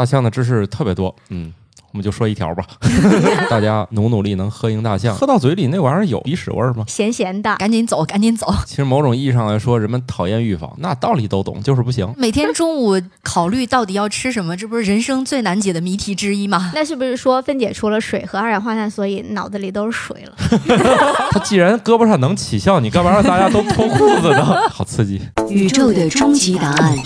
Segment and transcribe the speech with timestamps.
[0.00, 1.52] 大象的知识特别多，嗯。
[1.92, 2.64] 我们就说一条吧，
[3.50, 6.84] 大家努努力能喝赢大象，喝到嘴里那玩意儿有鼻屎味儿吗？
[6.86, 8.52] 咸咸的，赶紧走，赶紧走。
[8.66, 12.12] 其实某种意义上来说，人们讨厌预防，那道理都懂，就是不行。
[12.16, 16.70] 每天中午考虑到底要吃什么，这不是人生最难解的谜题之一吗？
[16.74, 20.32] 那是不是说分解出了水和二氧化碳，所以脑子里都是水了？
[21.32, 24.44] 他既然胳膊上能起效，你干嘛让大家都脱裤子呢？
[24.70, 25.20] 好刺激！
[25.48, 26.96] 宇宙的终极答案，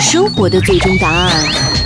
[0.00, 1.81] 生活的最终答案。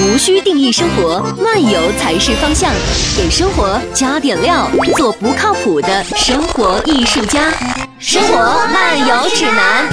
[0.00, 2.72] 无需定义生活，漫游才是方向。
[3.16, 7.50] 给生活加点料，做不靠谱的生活艺术家。
[7.98, 8.38] 生活
[8.72, 9.90] 漫游指南。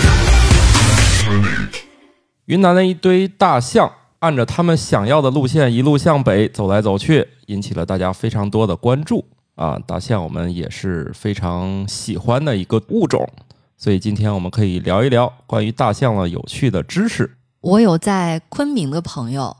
[2.45, 9.79] 云南的一堆大象，按着他们想要的路线一路向北走来走去，引起了大家非常多的关注啊！
[9.87, 13.27] 大象我们也是非常喜欢的一个物种，
[13.75, 17.37] 所以今天我们可以聊一聊关于大象的有趣的知识。
[17.61, 19.57] 我有在昆明的朋友。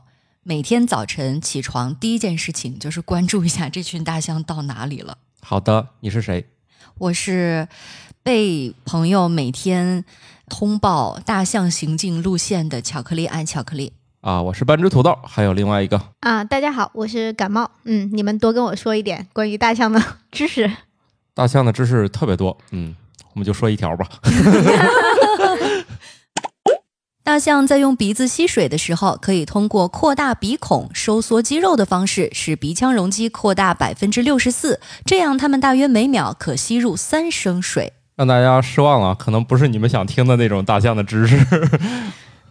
[0.48, 5.18] 每天早晨起床第一件事情就是关注一下这群大象到哪里了。
[5.42, 6.46] 好的，你是谁？
[6.98, 7.66] 我是
[8.22, 10.04] 被朋友每天
[10.48, 13.92] 通报大象行进路线的巧克力爱巧克力。
[14.20, 17.68] 啊，我是半只土豆，还有另外一个啊，大家好，我是感冒。
[17.82, 20.70] 嗯，你们多跟我说一点关于大象的知识。
[21.34, 22.94] 大象的知识特别多，嗯，
[23.32, 24.08] 我们就说一条吧。
[27.26, 34.78] 大象在用鼻子吸水的时候，可以通过扩大鼻孔、收缩肌肉的方式，使鼻腔容积扩大百分之六十四。
[35.04, 37.94] 这样，它们大约每秒可吸入三升水。
[38.14, 41.36] 让大家失望了，可能不是你们想听的那种大象的知识。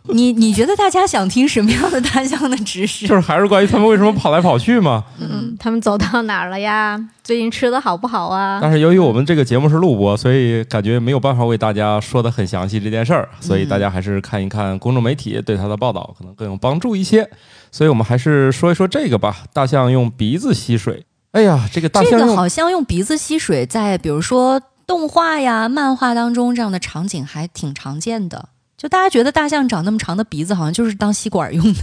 [0.09, 3.08] 你你觉得大家想听什么样的大象的知识？
[3.08, 5.03] 就是还是关于他们为什么跑来跑去吗？
[5.20, 7.00] 嗯，他们走到哪儿了呀？
[7.23, 8.59] 最近吃的好不好啊？
[8.61, 17.30] 但是由于我们这个节目是录播，所以感觉没有办法为大家说的很详细这件事儿，所以大家还是看一看公众媒体对它的报道，可能更有帮助一些。
[17.72, 19.38] 所以我们还是说一说这个吧。
[19.52, 21.06] 大象用鼻子吸水。
[21.31, 28.49] 哎呀，这个大象这个好像用鼻子吸水，在比如说动画呀、漫画当中这样的场景还挺常见的。
[28.77, 31.80] 就大家觉得大象长那么长的鼻子，好像就是当吸管用的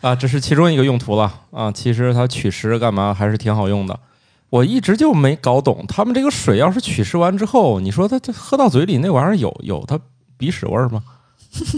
[0.00, 1.70] 啊，这是其中一个用途了啊。
[1.70, 3.98] 其实它取食干嘛还是挺好用的。
[4.50, 9.98] 我一直就没搞懂，他们这个水要是取食完之后，你说它这喝到嘴里那玩意儿有有它
[10.36, 11.02] 鼻屎味儿吗？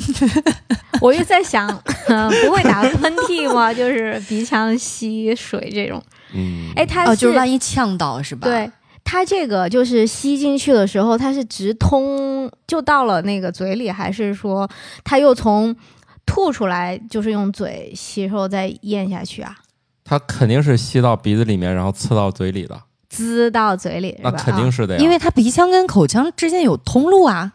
[1.00, 1.66] 我就在想，
[2.06, 3.72] 不会打喷嚏吗？
[3.72, 6.02] 就是鼻腔吸水这种。
[6.32, 8.46] 嗯，哎，它就是万一呛到是吧？
[8.48, 8.70] 对。
[9.08, 14.68] 它这个就是吸进去的时候，它是直通就到了那个嘴里，还是说
[15.04, 15.74] 它又从
[16.26, 19.56] 吐出来，就是用嘴吸收再咽下去啊？
[20.04, 27.52] 它肯定是吸到鼻子里面，然后刺到嘴里的，滋到嘴里，那肯定是的呀，因为它鼻腔跟口腔之间有通路啊。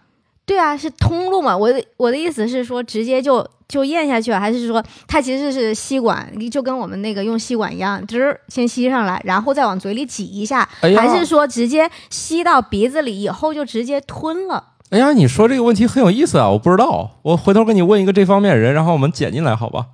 [0.51, 1.55] 对啊，是通路嘛？
[1.55, 14.61] 我的我的意思是说，直接就就咽下去了，还是说它其实是吸管，就跟我们那个用吸管一样，直先吸上来，然后再往嘴里挤一下，还是说直接吸到鼻子里以后就直接吞了？
[14.89, 19.85] 哎呀，你说这个问题很有意思啊，我不知道，我回头给你问一个这方面人，然后我们剪进来，好吧？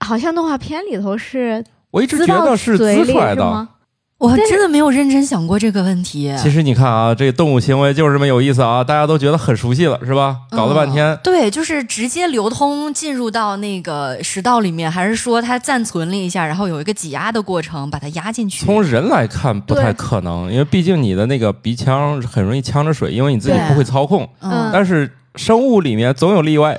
[0.00, 3.68] 好像动画片里头是，我一直觉得是滋出来的。
[4.22, 6.32] 我真的没有认真想过这个问题。
[6.38, 10.36] 其实你看啊，这动物行为就是这么有意思啊，大家都觉得很熟悉了，是吧？
[10.50, 18.64] 搞了半天，对，就是直接流通进入到那个食道里面，还是说它暂存了一下，然后有一个挤压的过程，把它压进去？
[18.64, 24.28] 从人来看不太可能，因为毕竟你的那个鼻腔很容易呛着水，因为你自己不会操控。
[24.40, 24.70] 嗯。
[24.72, 26.78] 但是生物里面总有例外。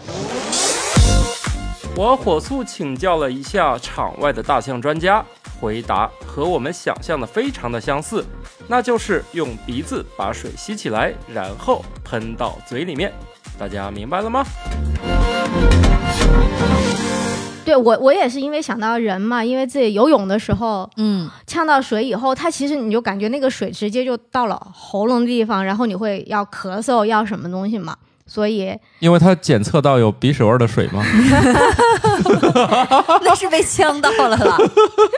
[1.96, 5.24] 我火速请教了一下场外的大象专家。
[5.60, 8.26] 回答和我们想象的非常的相似，
[8.68, 13.14] 那就是用鼻子把水吸起来，然后喷到嘴里面。
[13.58, 14.44] 大家明白了吗？
[17.66, 27.96] 对我，我也是因为想到人嘛，因为自己游泳的时候，嗯，呛到水以后，它其实你就感觉那个水直接就到了喉咙的地方，然后你会要咳嗽，要什么东西嘛。
[28.26, 31.04] 所以，因为他检测到有鼻屎味的水吗？
[33.24, 34.58] 那是被呛到了啦。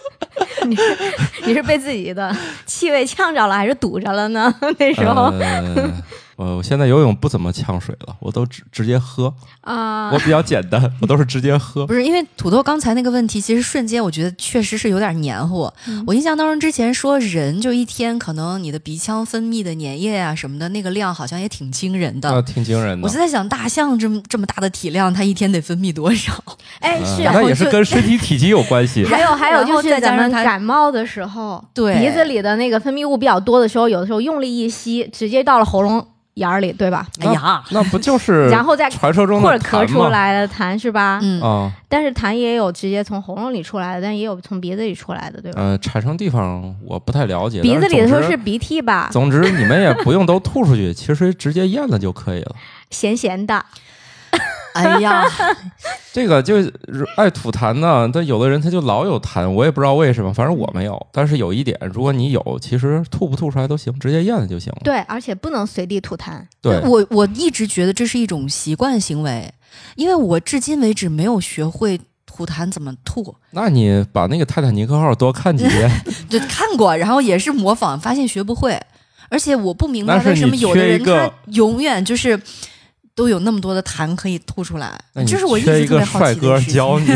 [0.68, 0.98] 你是
[1.46, 2.36] 你是被自己的
[2.66, 4.54] 气味呛着了，还是堵着了呢？
[4.80, 5.32] 那时候。
[5.40, 5.92] 呃，
[6.38, 10.12] 我现在游泳不怎么呛水了，我都直直接喝啊。
[10.12, 11.88] 我比较简单，我都是直接喝。
[11.88, 15.72] 不是因为土豆刚才那个问题，其实瞬间我觉得确实是有点黏糊。
[16.06, 23.08] 我印象当中之前说人就一天可能你的鼻腔分泌的粘液啊什么的那个量好像也挺惊人的，挺惊人的。
[23.08, 26.34] 我就在想大象这么这么大的体量，它一天得分泌多少？
[26.82, 29.06] 哎，是，那也是跟身体体积有关系。
[29.08, 36.06] 还有还有就是咱们感冒的时候，对鼻子里的那个分泌物比较多的时候，有的时候用力一吸，直接到了喉咙
[36.36, 37.08] 眼儿里，对吧？
[37.20, 40.06] 哎呀，那不就是 然后再传说中的或者咳出？
[40.10, 41.20] 来的痰是吧？
[41.22, 45.62] 嗯，啊，但是痰也有直接从喉咙里出来的，但也有从鼻子里出来的，对吧？
[45.62, 47.62] 呃，产生地方我不太了解。
[47.62, 52.56] 鼻子里的时候是是鼻涕吧，总之你们也不用都吐出去，其实直接咽了就可以了。
[52.92, 53.66] 咸咸的。
[54.76, 55.26] 哎呀，
[56.12, 56.74] 这个就是
[57.16, 61.08] 爱吐痰呢，但有的人他就老有痰，我也不知道为什么，反正我没有。
[61.14, 64.82] 但是有一点，如果你有，其实吐不吐出来都行，直接咽了就行了。
[64.84, 66.42] 对，而且不能随地吐痰。
[66.62, 69.50] 对，我我一直觉得这是一种习惯行为，
[69.96, 75.90] 因为我至今为止没有学会吐痰怎么吐，那你把那个泰坦尼克号多看几遍，
[76.30, 78.78] 对看过，然后也是模仿，发现学不会，
[79.30, 82.38] 而且我不明白为什么有的人他永远就是。
[83.16, 86.76] 都有那么多的痰可以吐出来那，你这是我一个直特别好帅哥奇的事情。
[86.76, 87.06] 教你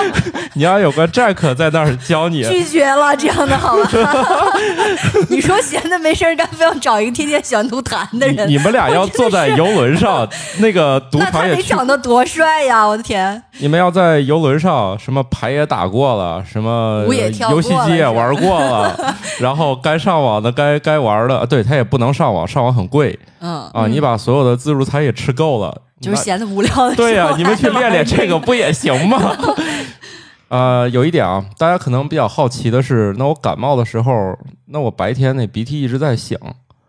[0.52, 2.42] 你要有个 Jack 在那儿教你。
[2.44, 3.90] 拒绝了这样的好吧？
[5.30, 12.84] 你说闲的没事儿干，非要找一个天天喜欢吐痰的人，你们俩要坐在游轮上，那个赌那他得场也去，长得多帅呀！
[12.84, 17.06] 我的天，你们要在游轮上，什么牌也打过了，什么
[17.50, 23.86] 游戏机也玩过了，然后该上网的、该该玩的，对他也不能上网，上网很贵嗯，啊。
[23.86, 28.54] 你把所有的自助餐也吃够了， 就是闲的无聊的时候，对呀、你们去练练这个不？
[28.54, 29.36] 也行吗？
[30.48, 36.36] 呃，有一点啊，大家可能比较好奇的是，那我感冒的时候，那我白天那鼻涕一直在响，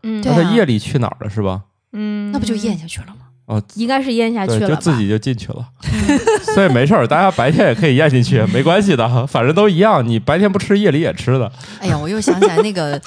[0.01, 1.61] 嗯那它夜里去哪儿了是吧？
[1.93, 3.15] 嗯，那不就咽下去了吗？
[3.45, 4.67] 哦，应该是咽下去，了？
[4.67, 5.67] 就自己就进去了，
[6.55, 11.51] 所以没事儿，大家白天也可以咽进去，没关系的，反正都一样，你白天不吃，夜里也吃的。
[11.81, 13.01] 哎呀，我又想起来那个嗯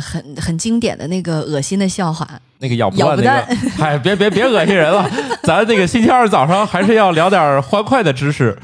[0.00, 3.30] 很很经典的那个恶心的笑话，那个咬不那个，
[3.82, 5.08] 哎，别别别恶心人了，
[5.44, 8.56] 咱这个星期二早上还是要聊点欢快的知识。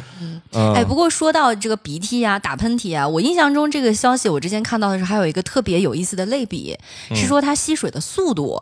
[0.53, 6.77] 嗯，哎，不过说到这个鼻涕啊、打喷嚏啊，我印象中这个消息我之前看到的时候还有一个特别有意思的类比，
[7.11, 8.61] 嗯是说它吸水的速度，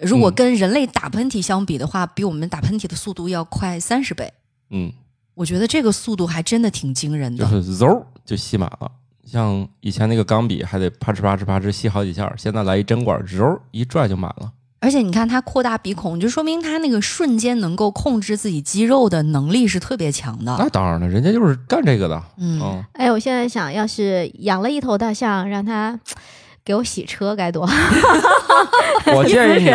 [0.00, 4.32] 如果跟人类打喷嚏相比的话，比我们打喷嚏的速度要快三十倍。
[4.70, 4.92] 嗯，
[5.34, 7.62] 我觉得这个速度还真的挺惊人就的。
[7.62, 8.88] 是嗖就吸满了。
[9.30, 14.52] 像以前那个钢笔还得啪哧啪哧啪哧吸好几下，现在来一针管，揉一拽就满了。
[14.80, 20.56] 而且你看它扩大鼻孔，就说明它那个瞬间能够控制自己肌肉的能力是特别强的。
[20.56, 22.22] 那当然了，人家就是干这个的。
[22.38, 25.98] 嗯，嗯，哎，我现在想要是养了一头大象，让它
[26.68, 27.74] 给我洗车该多好。
[29.16, 29.70] 我建议你，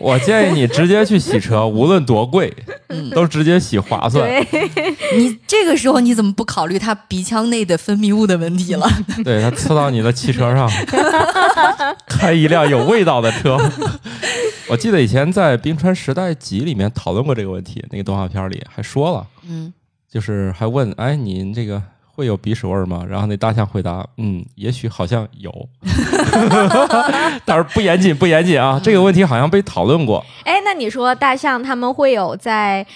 [0.00, 2.50] 我建议你直接去洗车，无论多贵，
[2.88, 4.26] 嗯都直接洗划算。
[5.14, 8.88] 你这个时候你怎么不考虑他鼻腔内的分泌物的问题了？
[9.22, 10.66] 对，他呲到你的汽车上，
[12.06, 13.58] 开一辆有味道的车。
[14.70, 19.70] 我记得以前在《冰川时代集》里面讨论过这个问题，那个动画片里还说了，嗯，
[20.10, 21.82] 就是还问，哎，您这个
[22.14, 23.04] 会有鼻屎味儿吗？
[23.06, 25.68] 然后那大象回答，嗯，也许好像有，
[27.44, 28.80] 但是不严谨，不严谨啊。
[28.82, 30.24] 这个问题好像被讨论过。
[30.44, 32.86] 哎，那你说大象他们会有在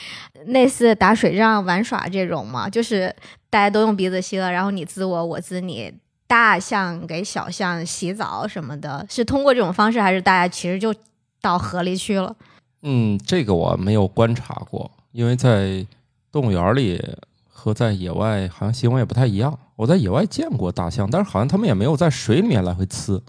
[0.47, 2.69] 类似打水仗玩耍这种吗？
[2.69, 3.15] 就是
[3.51, 5.93] 大家都用鼻子吸了，然后你滋我，我滋你。
[6.29, 10.93] 大象给小象洗澡什么的，是通过这种方式，还是大家其实就
[11.41, 12.35] 到河里去了？
[12.83, 15.87] 嗯，这个我没有观察过，因为在
[16.33, 17.01] 动物园里
[17.49, 19.57] 和在野外好像行为也不太一样。
[19.77, 23.21] 我在野外见过大象，但是好像它们也没有在水里面来回呲。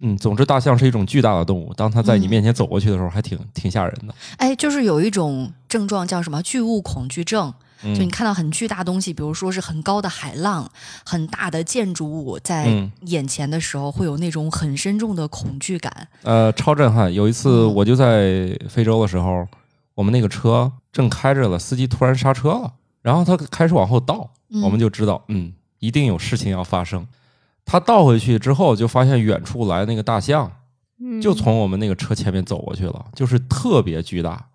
[0.00, 4.14] 嗯，总之，大象是一种巨大的动物，当它在你嗯面前走过去的时候，还挺挺吓人的。
[4.36, 10.70] 哎，就是有一种症状叫什么巨物恐惧症，就你嗯看到很巨大东西，比如说是很高的海浪、
[11.04, 16.08] 很大的建筑物在嗯眼前的时候，会有那种很深重的恐惧感。
[16.24, 17.12] 呃，超震撼！
[17.12, 19.48] 有一次嗯我就在非洲的时候，
[19.94, 22.70] 我们那个车正开着了，司机突然刹车了，
[23.00, 27.06] 然后他开始往后倒，嗯我们就知道，嗯，一定有事情要发生。
[27.64, 30.50] 他倒回去之后，就发现远处来那个大象，
[31.00, 34.46] 嗯，就从我们那个车前面走过去了，就是特别巨大。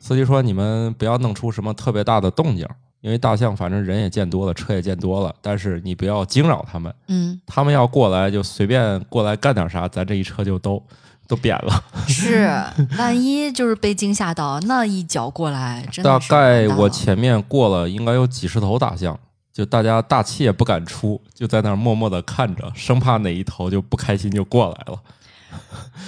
[0.00, 2.64] 司机说：“你们不要弄出什么特别大的动静，
[3.00, 6.94] 因为大象反正人也见多了，车也见多了，但是你不要惊扰他们。
[7.08, 10.80] 嗯，他们要过来就随便过来干点啥，咱这一车就都
[11.26, 11.84] 都扁了。
[12.06, 12.48] 是，
[12.96, 19.18] 万一就是被惊吓到，那一脚过来，真大的大概我前面过了应该有几十头大象，
[19.58, 25.00] 就大家大气也不敢出，就在那儿默默的看着，生怕哪一头就不开心就过来了。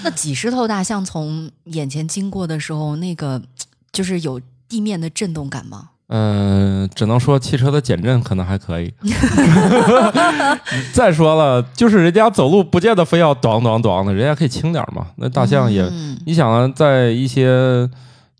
[0.05, 3.43] 那几十头大象从眼前经过的时候，那个
[3.91, 5.89] 就是有地面的震动感吗？
[6.07, 8.95] 嗯、 只能说汽车的减震可能还可以。
[10.95, 15.09] 再说了，就是人家走路不见得非要咚咚咚的，人家可以轻点嘛。
[15.17, 17.91] 那大象也，嗯你想啊，在一些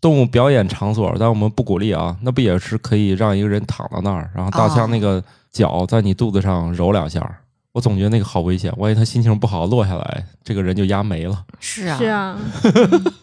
[0.01, 2.17] 动物表演场所，但我们不鼓励啊。
[2.23, 7.37] 那不也是可以让一个人躺到那儿，然后大象那个脚在你肚子上揉两下？
[7.73, 11.45] 我总觉得那个好危险，万一他心情不好落下来，这个人就压没了。
[11.59, 12.37] 是啊，是啊，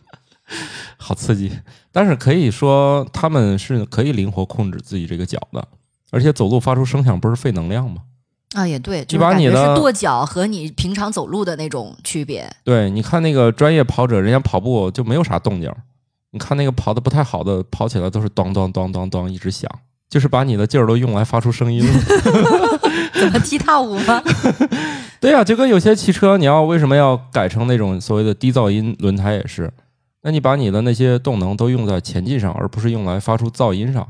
[0.96, 1.52] 好刺激。
[1.92, 5.62] 但是可以说他们是可以灵活控制自己这个脚的，
[6.10, 8.02] 而且走路发出声响不是费能量吗？
[8.54, 12.50] 啊，也对，就把你的跺脚和你平常走路的那种区别。
[12.64, 15.70] 对，你看那个专业跑者，人家跑步就没有啥动静。
[16.30, 19.70] 你看那个跑的不太好的，跑起来都是咚咚咚咚咚一直响，
[20.08, 21.92] 就是把你的劲儿都用来发出声音了。
[23.18, 24.22] 怎么踢踏舞吗？
[25.20, 29.72] 对呀，就跟有些汽车，你要为什么要改成那种所谓的低噪音轮胎也是？
[30.22, 34.06] 那你把你的那些动能都用在前进上，而不是用来发出噪音上。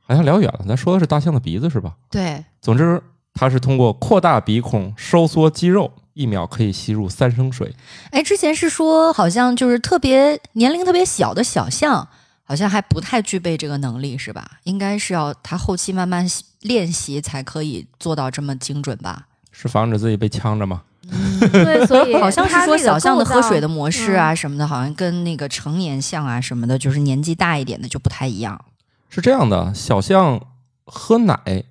[0.00, 1.94] 好像聊远了，咱说的是大象的鼻子是吧？
[2.10, 3.02] 对，总之。
[3.32, 7.74] 它是通过扩大鼻孔收缩肌肉，一秒可以吸入三升水。
[8.10, 12.06] 哎，之前是说好像就是特别年龄特别小的小象，
[12.44, 14.58] 好像还不太具备这个能力，是吧？
[14.64, 16.28] 应该是要他后期慢慢
[16.60, 19.26] 练习才可以做到这么精准吧？
[19.50, 20.82] 是防止自己被呛着吗？
[21.50, 28.60] 对，所以好像是说小象的喝水的模式啊什么的，好像跟那个成年象啊什么的，就是年纪大一点的就不太一样。
[29.08, 30.40] 是这样的，小象
[30.84, 31.64] 喝奶。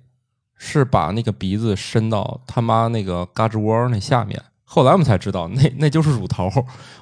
[0.62, 6.50] 是把那个鼻子伸到他妈那个嘎吱窝那下面，后来我们才知道，那那就是乳头。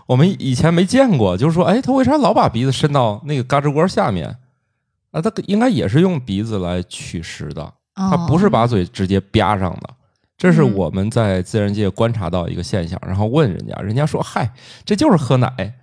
[0.07, 4.37] 我们以前没见过，就是说，哎，他为啥老把鼻子伸到那个嘎吱窝下面？
[5.11, 9.91] 啊，他应该也是用鼻子来取食的，他不是把嘴直接吧上的。
[10.37, 14.53] 这是我们在自然界观察到一个现象，然后问人家，人家说，嗨，
[14.85, 15.75] 这就是喝奶。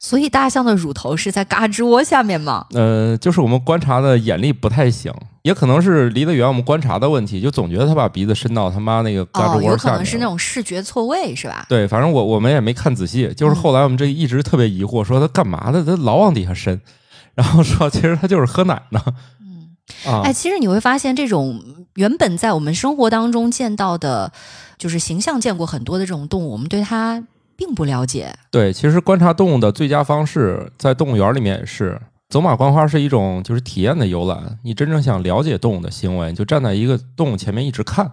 [0.00, 2.66] 所以大象的乳头是在嘎吱窝下面吗？
[2.72, 9.70] 呃，就是我们观察的眼力不太行，也可能是离得远，我们观察的问题，就总觉得他把鼻子伸到他妈那个胳肢窝下面。
[9.70, 11.66] 有可能是那种视觉错位，是吧？
[11.68, 15.84] 对，反正我我们也没看仔细，就是后来我们这一直特别疑惑，说他干嘛的？
[15.84, 16.80] 他老往底下伸，
[17.34, 19.00] 然后说其实他就是喝奶呢。
[19.40, 21.60] 嗯啊，哎，其实你会发现，这种
[21.94, 24.32] 原本在我们生活当中见到的，
[24.78, 27.22] 就是形象见过很多的这种动物，我们对它。
[27.54, 28.34] 并不了解。
[28.50, 32.00] 对，其实观察动物的最佳方式，在动物园里面也是
[32.32, 34.58] 走马观花，是一种就是体验的游览。
[34.62, 38.10] 你真正想了解动物的行为，就站在一个动物前面一直看，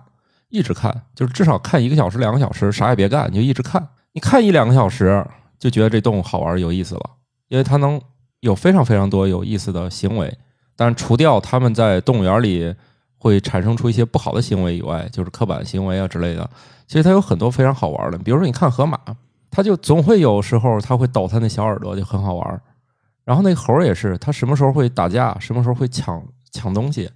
[0.50, 3.88] 一直看，就是至少看一个小时、两个小时，啥也别干，你就一直看。
[4.12, 5.26] 你看一两个小时，
[5.58, 7.02] 就觉得这动物好玩、有意思了，
[7.48, 8.02] 因为它能
[8.42, 10.38] 有非常非常多有意思的行为。
[10.76, 12.76] 但除掉他们在动物园里
[13.18, 16.50] 会产生出一些不好的行为以外，就是刻板行为啊之类的，
[16.88, 18.18] 其实它有很多非常好玩的。
[18.18, 19.00] 比如说，你看河马。
[19.52, 22.62] 它就总会有时候它会抖它那小耳朵，就很好玩
[23.30, 26.20] 然后那猴儿也是，它什么时候会打架，什么时候会抢
[26.52, 27.08] 抢东西，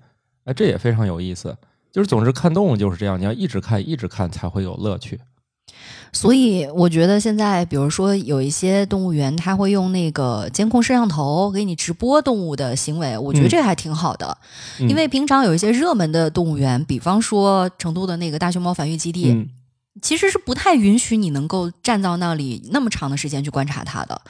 [0.43, 1.57] 哎，这也非常有意思。
[1.91, 5.19] 就是总之看动物就是这样，你要一直看，一直看才会有乐趣。
[6.11, 14.37] 所以我觉得现在，比如说有一些动物园，他会用那个监控摄像头给你直播动物的行为，我觉得这还挺好的。
[14.77, 19.49] 因为平常有一些热门的动物园，比方说成都的那个大熊猫繁育基地。
[20.01, 24.21] 其实是不太允许你能够站到那里那么长的时间去观察它的，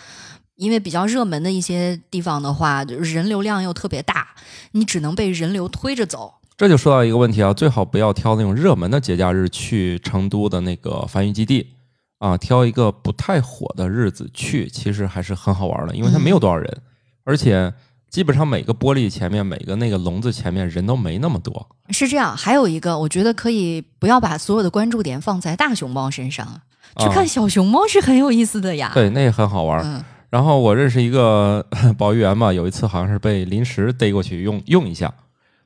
[0.55, 4.27] 因为比较热门的一些地方的话，人流量又特别大，
[4.72, 6.33] 你只能被人流推着走。
[6.55, 11.72] 这就说到一个问题啊，最好不要挑那种热门的节假日去成都的那个繁育基地
[12.19, 16.81] 啊，挑一个不太火的日子去，其实还是很好玩的，因为它没有多少人，
[17.24, 17.74] 而且。
[18.13, 21.67] 基本上每个玻璃前面，每个那个笼子前面人都没那么多。
[21.89, 26.62] 是这样，还有一个，我觉得可以不要把所有的关注点放在大熊猫身上，
[27.00, 28.91] 去看小熊猫是很有意思的呀。
[28.93, 30.05] 对，那也很好玩。
[30.33, 31.63] 然后我认识一个
[31.95, 35.13] 保育员嘛，有一次好像是被临时逮过去用用一下，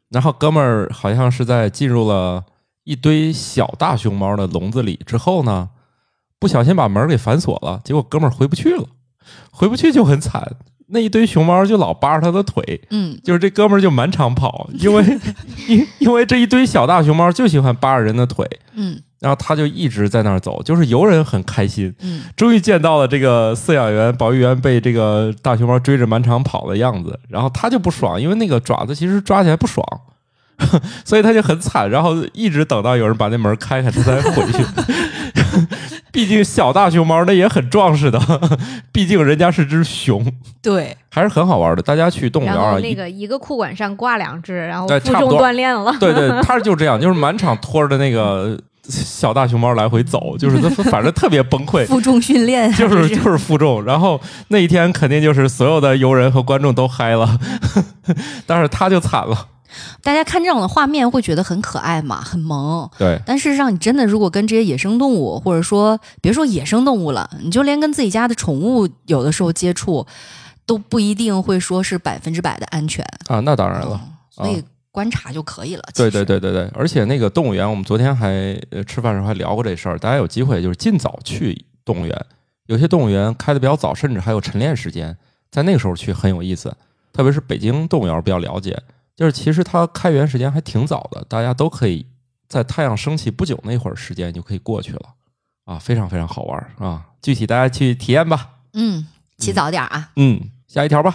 [0.10, 2.44] 然后哥们儿好像是在进入了
[2.84, 5.70] 一堆小大熊猫的笼子里之后呢，
[6.38, 8.84] 不小心把门给反锁了，结果哥们儿回不去了，
[9.52, 10.58] 回不去就很惨。
[10.90, 15.02] 那一堆熊猫就老扒着他的腿，嗯，就是这哥们儿就满场跑，因为
[15.70, 29.84] 因因为这一堆小大熊猫就喜欢扒着人的腿，嗯，然后他就一直在那儿走，就是游人很开心，嗯，终于见到了这个饲养员、保育员被这个大熊猫追着满场跑的样子，然后他就不爽，因为那个爪子其实抓起来不爽，
[31.04, 34.64] 所以他就很惨，然后一直等到有人把那门开开，他才回去。
[36.12, 38.20] 毕竟小大熊猫那也很壮实的，
[38.92, 40.26] 毕竟人家是只熊，
[40.64, 41.82] 对，还是很好玩的。
[41.82, 45.96] 大家去动物园啊，那个一个裤管上挂两只，然后负重锻炼了。
[46.00, 48.60] 对对， 他就这样，就是满场拖着那个
[48.90, 51.86] 小大熊猫来回走， 就是他反正特别崩溃。
[51.88, 57.40] 负重训练 就是就是负重，然后那一天肯定就是所有的游人和观众都嗨了，
[58.46, 59.48] 但是他就惨了。
[60.02, 62.90] 大家看这种的画面会觉得很可爱嘛，很萌。
[62.98, 70.08] 对，但事实上你真的如果跟这些野生动物，或者说别说野生动物了，你就连跟自己家的宠物有的时候接触，
[70.66, 73.42] 都不一定会说是百分之百的安全啊。
[73.42, 74.00] 那当然了，
[74.32, 74.64] 所以
[74.98, 75.84] 观察就可以了。
[75.94, 80.00] 对对对对对，而且那个动物园，我们昨天还吃饭时候还聊过这事儿。
[80.00, 82.26] 大家有机会就是尽早去动物园，
[82.66, 85.16] 有些动物园开的比较早，甚至还有晨练时间，
[85.52, 86.76] 在那个时候去很有意思。
[87.14, 88.76] 特别是北京动物园比较了解，
[89.16, 92.04] 就是其实它开园时间还挺早的，大家都可以
[92.48, 95.02] 在太阳升起不久那会儿时间就可以过去了。
[95.66, 97.06] 啊，非常非常好玩啊！
[97.22, 98.50] 具体大家去体验吧。
[98.74, 99.06] 嗯，
[99.38, 100.10] 起早点啊。
[100.16, 101.14] 嗯，下一条吧。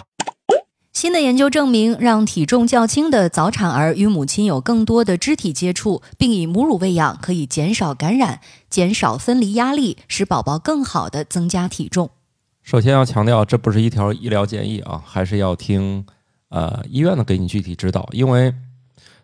[0.93, 12.11] 新的研究证明，让体重较轻的早产儿与母亲有更多的肢体接触，并以母乳喂养，可以减少感染、减少分离压力，使宝宝更好的增加体重。
[12.61, 16.05] 首先要强调，这不是一条医疗建议啊，还是要听
[16.49, 18.53] 呃医院的给你具体指导，因为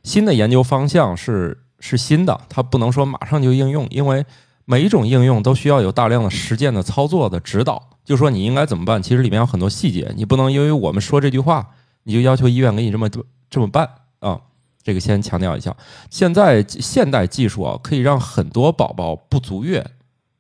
[0.03, 4.25] 新的研究方向是是新的，它不能说马上就应用，因为。
[4.69, 9.01] 每一种应用都需要有大量的实践的操作的指导，就说你应该怎么办。
[9.01, 11.67] 其实里面有很多细节，你不能因为我们说这句话，
[12.03, 13.09] 你就要求医院给你这么
[13.49, 14.39] 这么办啊。
[14.83, 15.75] 这个先强调一下，
[16.11, 19.83] 现在现代技术啊，可以让很多宝宝不足月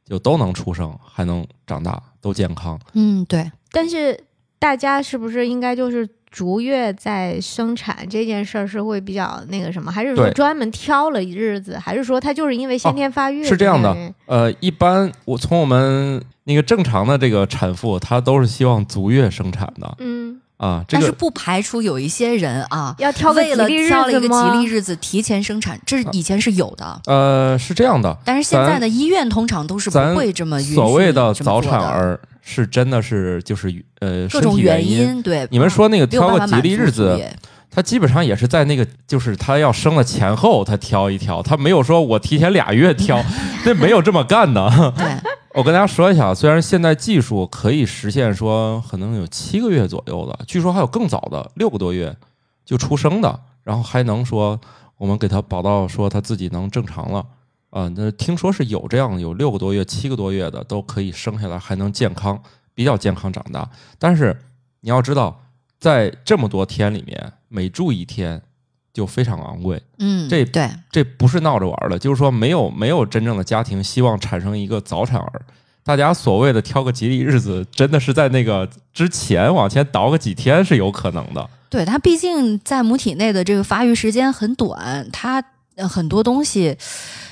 [0.05, 2.79] 就都能出生，还能长大，都健康。
[2.93, 3.51] 嗯，对。
[3.71, 4.25] 但是
[4.59, 6.07] 大家是不是应该就是？
[6.31, 13.43] 逐月在生产这件事儿是会比较那个什么，还是说专门挑了日子，还是说他就是因为先天发育？
[13.43, 13.97] 是这样的，
[14.27, 19.95] 呃，一般我从我们那个正常的这个产妇，她都是希望足月生产的。
[19.97, 27.01] 嗯啊，但是不排除有一些人啊，要挑为了挑了一个吉利日子提前生产，这以前是有的。
[27.07, 32.19] 呃，是这样的，但是现在的医院通常都是不会这么所谓的早产儿。
[32.41, 37.19] 是真的是就是呃各种原因对你们说那个挑个吉利日子，
[37.69, 43.23] 他基本上也是在那个就是他要生了前后他挑一挑，他没有说我提前俩月挑，
[43.65, 44.93] 那没有这么干的。
[44.97, 45.05] 对，
[45.53, 52.15] 我跟大家说一下，虽然现在技术可以实现说可能有七个月左右的，据说还有更早的六个多月
[52.65, 54.59] 就出生的，然后还能说
[54.97, 57.23] 我们给他保到说他自己能正常了。
[57.69, 62.41] 啊，那听说是有这样有六个多月、七个多月的都可以生下来，还能健康，
[62.73, 63.69] 比较健康长大。
[63.99, 64.35] 但是
[64.81, 65.43] 你要知道，
[65.79, 68.41] 在这么多天里面，每住一天
[68.91, 69.79] 就非常昂贵。
[69.99, 75.41] 嗯，这对，这不是闹着玩的，就是说没有没有真正的家庭希望产生一个早产儿。
[75.83, 81.49] 大家所谓的挑个吉利日子，真的是在那个之前往前倒个几天是有可能的。
[81.69, 85.43] 对，它毕竟在母体内的这个发育时间很短，它
[85.87, 86.75] 很多东西。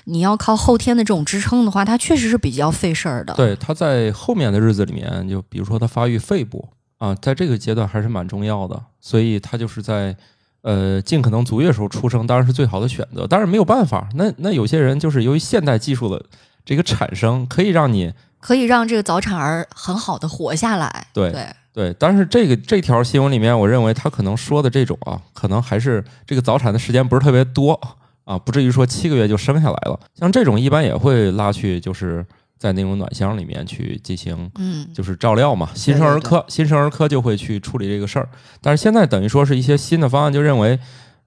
[0.10, 3.34] 你要靠后天的这种支撑的话，它确实是比较费事儿的。
[3.34, 6.66] 对，它在后面的日子里面，就比如说它发育肺部
[6.98, 10.16] 啊，在这个阶段还是蛮重要的，所以它就是在
[10.62, 13.28] 呃尽可能足月时候出生，当然是最好的选择。
[13.30, 16.26] 但是没有办法，那那有些人就是由于现代技术的
[16.64, 21.08] 这个产生，可以让你可以让这个早产儿很好的活下来。
[21.14, 27.78] 对对对，但是这个这条新闻里面，我认为他可能说的这种啊，可能还是这个早产的时间不是特别多。
[28.28, 29.98] 啊，不至于说七个月就生下来了。
[30.14, 32.26] 像这种一般也会拉去，就是
[32.58, 35.70] 在那种暖箱里面去进行，嗯，就是照料嘛。
[35.74, 38.28] 新生儿科，新生儿科就会去处理这个事儿。
[38.62, 40.78] 但是现在等于说是一些新的方案，就认为，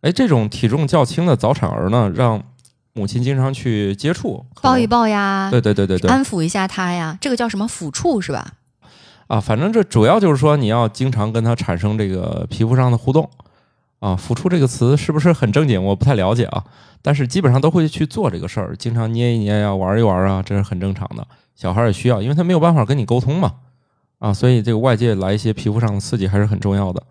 [0.02, 2.42] 哎，这种体重较轻的早产儿呢，让
[2.92, 8.46] 母亲经常去接触，抱一抱呀，对对对对对，安抚一下他呀，这个叫什么抚触是吧？
[9.28, 13.30] 啊，反正这主要就是说你要经常跟他产生这个皮肤上的互动。
[14.00, 15.82] 啊，抚触这个词是不是很正经？
[15.82, 16.64] 我不太了解啊。
[17.02, 21.26] 但是基本上都会去做这个事儿，经常捏一捏呀，玩一玩啊，这是很正常的。
[21.54, 23.52] 小孩也需要，因为他没有办法跟你沟通嘛，
[24.18, 27.02] 啊，所以这个外界来一些皮肤上的刺激还是很重要的。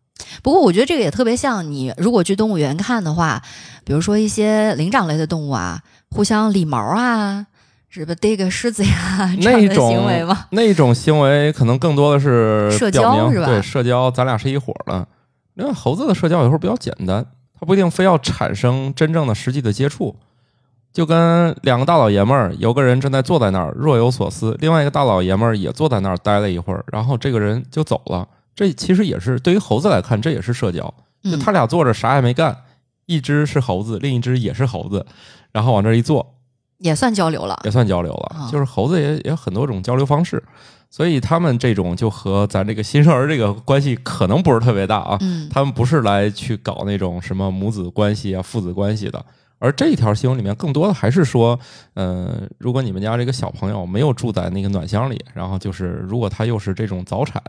[0.43, 3.41] 不过我觉得这个也特别像你如果去动物园看的话，
[3.83, 7.47] 比如说一些灵长类的动物啊，互相理毛啊，
[7.89, 10.45] 是不逮个狮子呀 那种行为吗？
[10.51, 13.45] 那种行为可能更多的是社交是吧？
[13.47, 15.07] 对，社交，咱俩是一伙的。
[15.59, 17.25] 因为猴子的社交有时候比较简单，
[17.59, 20.15] 它不一定非要产生真正的实际的接触，
[20.93, 28.27] 就跟两个大老爷们儿，有个人正在坐在那儿若有所思，另外一个大老爷们儿也坐在那儿待了一会儿，然后这个人就走了。
[28.55, 30.93] 这其实也是对于猴子来看，这也是社交。
[31.23, 32.55] 就他俩坐着啥也没干，
[33.05, 35.05] 一只是猴子，另一只也是猴子，
[35.51, 36.35] 然后往这一坐，
[36.77, 38.47] 也算交流了，也算交流了。
[38.49, 40.41] 就是猴子也也有很多种交流方式。
[40.89, 49.23] 所以他们这种就和咱这个新生儿这个关系可能不是特别大啊，他们不是来去搞那种什么母子关系啊、父子关系的。
[49.59, 51.59] 而这一条新闻里面更多的还是说，
[51.93, 57.43] 呃，如果你们家这个小朋友没有住在那个暖箱里，然后就是如果他又是这种早产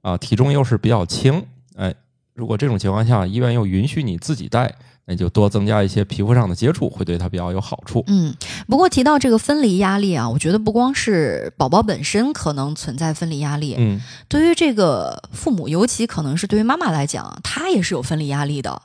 [0.00, 1.44] 啊，体重又是比较轻，
[1.76, 1.94] 哎，
[2.34, 8.04] 如果这种情况下医院又允许你自己带，那就多增加一些皮肤上的接触，会对它比较有好处。
[8.06, 8.32] 嗯，
[8.68, 18.80] 不过提到这个分离压力啊，我觉得不光是宝宝本身可能存在分离压力，嗯，对于这个父母，尤其可能是对于妈妈来讲，她也是有分离压力的。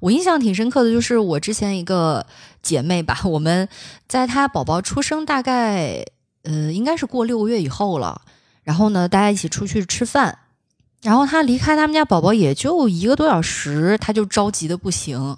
[0.00, 2.26] 我印象挺深刻的，就是我之前一个
[2.60, 3.68] 姐妹吧，我们
[4.08, 6.04] 在她宝宝出生大概
[6.42, 8.22] 呃应该是过六个月以后了，
[8.64, 10.38] 然后呢，大家一起出去吃饭，
[11.02, 15.36] 然后她离开他们家宝宝也就一个多小时，她就着急的不行。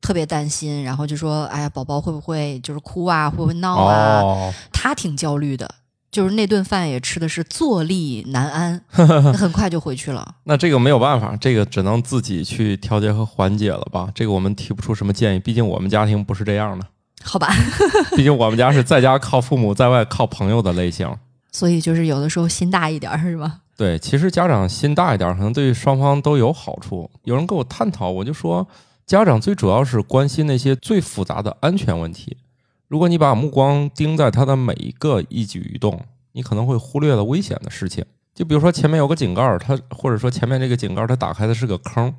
[0.00, 3.28] 特别担心，然后就说：“哎呀，宝宝会不会就是哭啊？
[3.28, 5.68] 会不会闹啊？”他挺焦虑的，
[6.10, 8.80] 就是那顿饭也吃的是坐立难安，
[9.34, 10.36] 很快就回去了。
[10.44, 14.08] 那这个没有办法，这个只能自己去调节和缓解了吧？
[14.14, 16.86] 这个我们提不出什么建议，毕竟我们家庭不是这样的。
[17.22, 17.48] 好吧，
[18.16, 21.14] 毕竟我们家是在家靠父母，在外靠朋友的类型，
[21.52, 23.58] 所以就是有的时候心大一点，是吧？
[23.76, 27.10] 对，其实家长心大一点，可能对双方都有好处。
[27.24, 28.66] 有人跟我探讨，我就说。
[29.10, 32.36] 家长最主要是关心那些最复杂的安全问题。
[32.86, 38.04] 如果你把目光盯在他的每一个一举一动，你可能会忽略了危险的事情。
[38.32, 42.14] 就比如说前面有个井盖，它或者说前面这个井盖它打开的是个坑，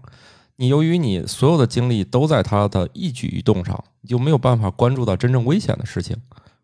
[0.58, 6.17] 你由于你所有的精力都在他的一举一动上，你就没有办法关注到真正危险的事情，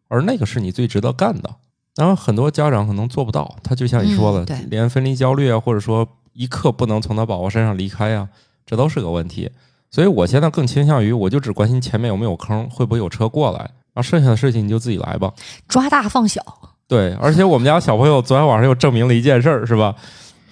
[0.09, 1.55] 而那个是你最值得干的。
[1.95, 8.27] 当然，很多家长可能做不到，他就像你说的，连分离焦虑啊，或者说一刻不能从他宝宝身上离开啊，
[8.65, 9.49] 这都是个问题。
[9.89, 15.31] 所以我现在更倾向于，我就只关心前面有没有坑，会不会有车过来，然后剩下的事情你就自己来吧，
[15.67, 16.41] 抓大放小。
[16.87, 19.95] 对，而且我们家小朋友昨天晚上又证明了一件事儿，是吧？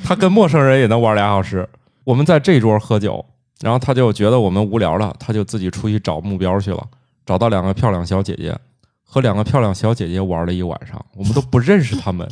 [0.04, 1.68] 他跟陌生人也能玩俩小时。
[2.04, 3.26] 我们在这桌喝酒，
[3.62, 6.86] 然后他就觉得我们无聊了，他就自己出去找目标去了，
[7.26, 8.54] 找到两个漂亮小姐姐，
[9.04, 12.28] 和两个漂亮小姐姐玩了一晚上，我们都不认识他们。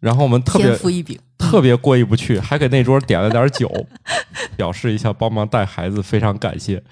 [0.00, 0.76] 然后我们特别
[1.38, 3.70] 特别过意不去，还给那桌点了点酒，
[4.56, 6.82] 表示一下帮忙带孩子，非常感谢。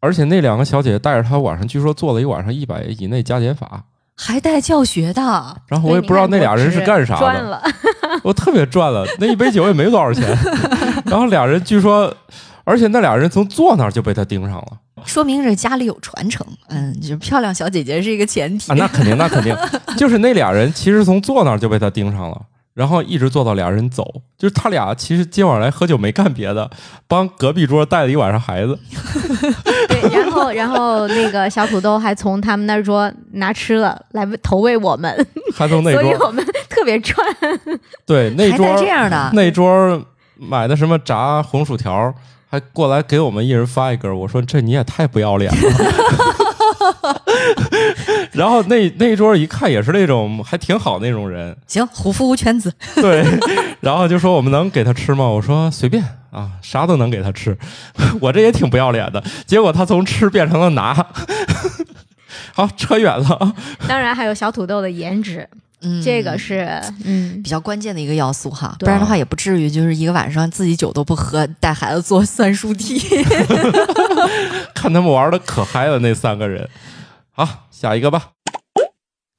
[0.00, 3.84] 而且那两个小姐姐带着他晚上，据说做了一晚上一百以内加减法，
[4.16, 5.22] 还带教学的。
[5.66, 7.62] 然后我也不知道那俩人是干啥的，
[8.22, 10.24] 我特别赚了，那一杯酒也没多少钱。
[11.06, 12.14] 然后俩人据说，
[12.64, 14.78] 而且那俩人从坐那儿就被他盯上了。
[15.04, 19.56] 说明这家里有传承，嗯，就是漂亮小姐姐是一个前提啊，那肯定，那肯定，
[19.96, 22.40] 就是那俩人其实从坐那儿就被他盯上了，
[22.74, 26.70] 然后一直坐到俩人走，就是他俩其实今晚来喝酒没干别的，
[27.06, 28.78] 帮隔壁桌带了一晚上孩子。
[29.88, 37.18] 对，然后然后那个小土豆还从他们那桌拿吃的来投喂我们，还从那桌，所以我们特别赚。
[38.06, 40.00] 对，那桌这样的，那桌
[40.36, 42.14] 买的什么炸红薯条。
[42.50, 45.58] 还过来给我们一人发一根，我说这你也太不要脸了。
[48.32, 52.72] 然后那那一桌一看也是那种还挺好那种人，行，虎父无犬子。
[52.96, 53.24] 对，
[53.80, 55.26] 然后就说我们能给他吃吗？
[55.26, 57.56] 我说随便啊，啥都能给他吃。
[58.20, 60.94] 我这也挺不要脸的，结果他从吃变成了拿。
[62.54, 63.54] 好，扯远了。
[63.86, 65.48] 当然还有小土豆的颜值。
[65.80, 66.66] 嗯，这个是
[67.04, 72.98] 嗯比较关键的一个要素哈，不然的话也不至于就是一个晚上自己酒都不喝，带孩子做算术题。
[74.74, 76.68] 看他们玩的可嗨了，那三个人。
[77.30, 78.30] 好，下一个吧。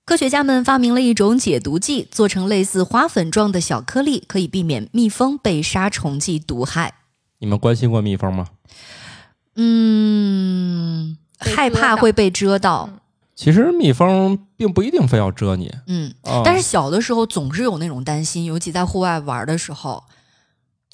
[0.06, 6.94] 科学家们发明了一种解毒剂，做成类似花粉状的小颗粒，可以避免蜜蜂被杀虫剂毒害。
[7.40, 8.48] 你们关心过蜜蜂吗？
[9.56, 12.90] 嗯，害怕会被蛰到。
[13.40, 20.04] 其实蜜蜂并不一定非要蛰你，嗯，但是小的时候总是有那种担心，尤其在户外玩的时候，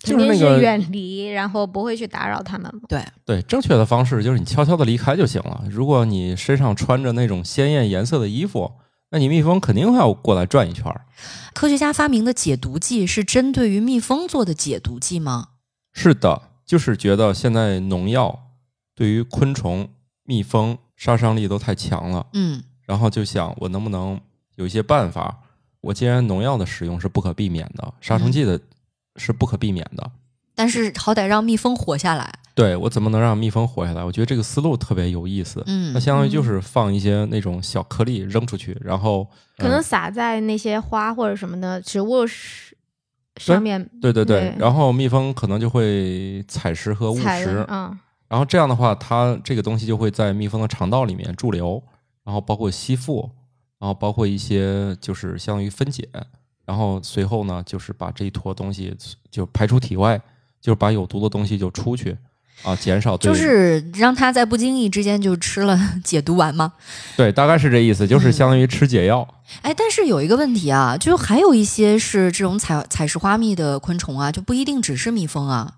[0.04, 2.72] 肯定是远离，然后不会去打扰他们。
[2.88, 5.64] 对对，正确的方式就是你悄悄的离开就行了。
[5.72, 8.74] 如果你身上穿着那种鲜艳颜色的衣服，
[9.10, 10.86] 那你蜜蜂肯定会要过来转一圈。
[11.56, 15.48] 科学家发明的解毒剂是针对于蜜蜂做的解毒剂吗？
[15.94, 18.52] 是的，就是觉得现在农药
[18.94, 19.90] 对于昆虫、
[20.24, 20.78] 蜜蜂。
[20.96, 24.20] 杀伤力都太强了，嗯，然后就想我能不能
[24.56, 25.38] 有一些办法？
[25.82, 28.60] 我既然农药的使用是不可避免的，杀虫剂的
[29.18, 30.12] 是不可避免的，
[30.56, 32.34] 但是好歹让蜜蜂活下来。
[32.56, 34.04] 对我怎么能让蜜蜂活下来？
[34.04, 35.62] 我觉得这个思路特别有意思。
[35.68, 42.26] 嗯，它相当于就是放一些那种小颗粒扔出去，然后可能撒在那些花或者什么的植物
[43.36, 43.88] 上面。
[44.02, 47.66] 对对对，然后蜜蜂可能就会采食和误食。
[47.70, 48.00] 嗯。
[48.28, 51.82] 然后这样的话，它这个东西就会在蜜蜂的肠道里面驻留，
[52.24, 53.30] 然后包括吸附，
[53.80, 56.08] 然后包括一些就是相当于分解，
[56.66, 58.96] 然后随后呢，就是把这一坨东西
[59.30, 60.20] 就排出体外，
[60.60, 62.18] 就是把有毒的东西就出去
[62.64, 66.74] 啊，减少就是让它在不经意之间就吃了 解毒丸吗？
[67.16, 69.28] 对，大概是这意思，就是相当于吃解药。
[69.62, 75.76] 哎，但是有一个问题啊，就还有一些是这种采采食花蜜的昆虫啊，就不一定只是蜜蜂啊。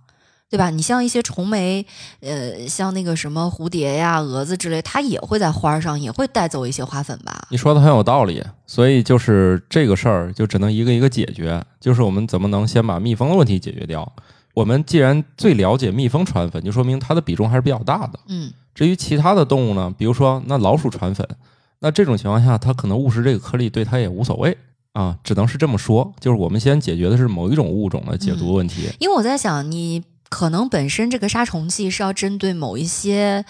[0.50, 0.70] 对吧？
[0.70, 1.86] 你像一些虫媒，
[2.22, 7.48] 呃，像那个什么蝴蝶呀、蛾子之类，它也会在花上也会带走一些花粉吧？
[7.50, 14.10] 你说的很有道理，所以就是这个事儿就只能一个一个解决，就是我们怎么能先把蜜蜂的问题解决掉？
[14.54, 18.18] 我们既然最了解蜜蜂传粉，就说明它的比重还是比较大的。
[18.30, 21.28] 嗯，至于其他的动物呢，比如说那老鼠传粉，
[21.80, 24.58] 那这种情况下它可能误食这个颗粒对它也无所谓
[24.94, 26.14] 啊，只能是这么说。
[26.22, 28.88] 就是我们先解决的是某一种物种的解毒问题。
[29.00, 30.02] 因为我在想你。
[30.30, 33.44] 可能本身这个杀虫剂是要针对某一些，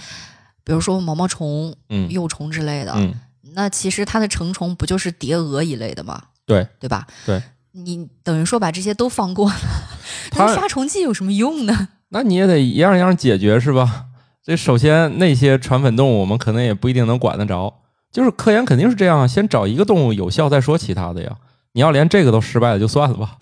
[0.64, 2.94] 比如说毛毛虫、嗯，幼虫之类的。
[2.96, 3.14] 嗯，
[3.54, 6.22] 那其实它的成虫不就是蝶蛾一类的吗？
[6.46, 7.06] 对，对吧？
[7.26, 9.56] 对，你等于说把这些都放过了，
[10.38, 11.90] 那杀虫剂有什么用呢？
[12.10, 14.06] 那你也得一样一样解决是吧？
[14.44, 17.82] 这首先那些传粉动物，我们可能也不一定能管得着。
[18.12, 21.36] 就是科研肯定是这样，先找一个动物有效，再说其他的呀。
[21.74, 23.36] 你要连这个都失败了，就算了吧。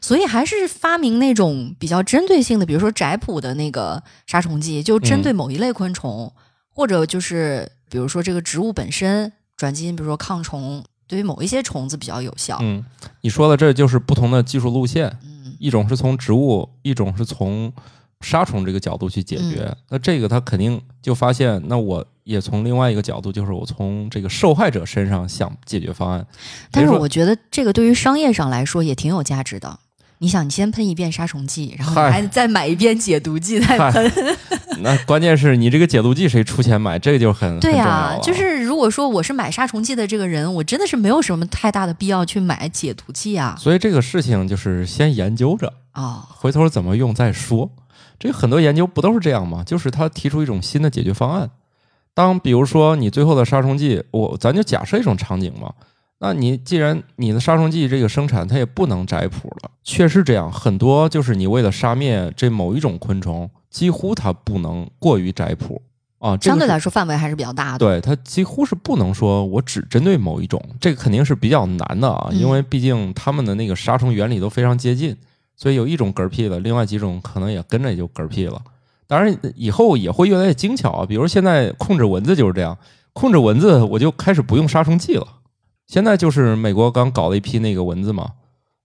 [0.00, 6.32] 所以还是发明那种比较针对性的，比如说窄谱的那个杀虫剂，就针对某一类昆虫，
[6.74, 12.58] 或者就是比如说这个植物本身转基因，比如说抗虫，对于某一些虫子比较有效。
[12.60, 12.84] 嗯，
[13.22, 17.72] 你说的这就是不同的技术路线，嗯，一种是从植物，一种是从
[18.20, 19.74] 杀虫这个角度去解决。
[19.88, 26.26] 那这个他肯定就发现，那我也从另外一个角度，就是我从这个受害者身上想解决方案。
[26.70, 29.78] 但是我觉得这个对于商业上来说也挺有价值的。
[30.20, 34.12] 你想，你先喷一遍杀虫剂，然后还再买一遍解毒剂再喷。
[34.82, 36.98] 那关键是你这个解毒剂谁出钱买？
[36.98, 38.18] 这个就很对呀。
[38.22, 43.56] 就是如果说我是买杀虫剂的这个人，我真的是没有什么太大的必要去买解毒剂啊。
[43.58, 47.70] 所以这个事情就是先研究着啊，回头怎么用再说。
[48.18, 49.62] 这很多研究不都是这样吗？
[49.64, 51.50] 就是他提出一种新的解决方案。
[52.12, 55.72] 当比如说你最后的杀虫剂，我咱就假设一种场景嘛。
[56.20, 65.80] 那你既然你的杀虫剂这个生产它也不能摘谱了，确实这样，很多就是你为了杀灭这某一种昆虫，几乎它不能过于摘谱
[66.18, 66.36] 啊。
[66.40, 67.78] 相对来说范围还是比较大的。
[67.78, 75.16] 对，它几乎是不能说我只针对某一种，这个肯定是比较难的啊，因为毕竟它们的那个杀虫原理都非常接近，
[75.56, 78.60] 所以有一种嗝屁了，另外几种可能也跟着也就嗝屁了。
[79.06, 82.76] 当然以后也会越来越精巧啊，比如现在控制蚊子就是这样，
[83.12, 85.26] 控制蚊子我就开始不用杀虫剂了。
[85.88, 88.32] 现在就是美国刚搞了一批那个蚊子嘛，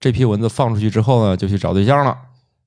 [0.00, 2.16] 这批蚊子放出去之后呢，就去找对象了。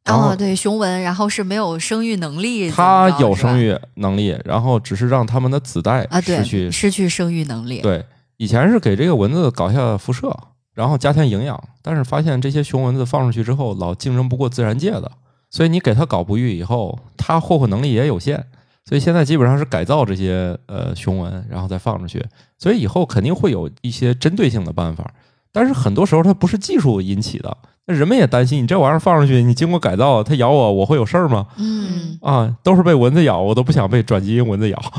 [0.06, 2.70] 哦，对，雄蚊，然后是没有生育能力。
[2.72, 7.82] 它有生育能力，然后只是让它们的子代啊，失去失去生育能力。
[7.82, 8.06] 对，
[8.38, 10.34] 以前是给这个蚊子搞下辐射，
[10.74, 15.12] 然后加强营养，但是发现这些雄蚊子放出去之后，老竞争不过自然界的，
[15.50, 18.46] 所以你给它搞不育以后，它霍霍能力也有限。
[18.88, 22.26] 所以现在基本上是改造这些呃雄蚊，然后再放出去。
[22.58, 25.12] 所以以后肯定会有一些针对性的办法，
[25.52, 31.48] 但是很多时候它不是技术引起的，那人们也担心，你这玩意儿放上去，你经过改造，它咬我，我会有事儿吗？
[31.58, 34.80] 嗯啊，都是被蚊子咬，我都不想被转基因蚊子咬。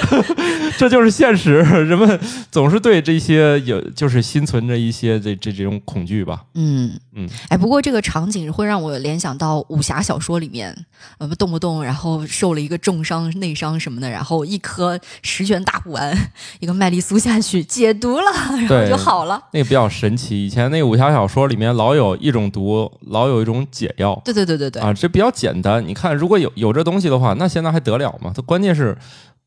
[0.78, 2.18] 这就是现实， 人们
[2.50, 6.44] 总是对这些有，就是心存着一些这这这种恐惧吧。
[6.54, 10.74] 嗯嗯，哎，不过这个场景会让我联想到武侠小说里面，
[11.18, 16.16] 呃，动不动然后受了一个重伤、内伤什么的，然后一颗十全大补丸，
[16.60, 18.30] 一个麦丽素下去解毒了，
[18.68, 19.40] 然后就好了。
[19.52, 24.20] 那个比较神奇，以前那个武侠小说里面老有一种毒，老有一种解药。
[24.24, 25.86] 对对对对对，啊，这比较简单。
[25.86, 28.32] 你看，如果有有这东西的话，那现在还得了吗？
[28.34, 28.96] 它关键是。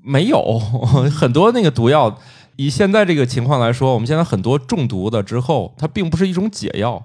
[0.05, 0.59] 没有
[1.09, 2.15] 很多那个毒药，
[2.57, 7.03] 以现在这个情况来说，我们现在很多中毒的之后，它并不是一种解药，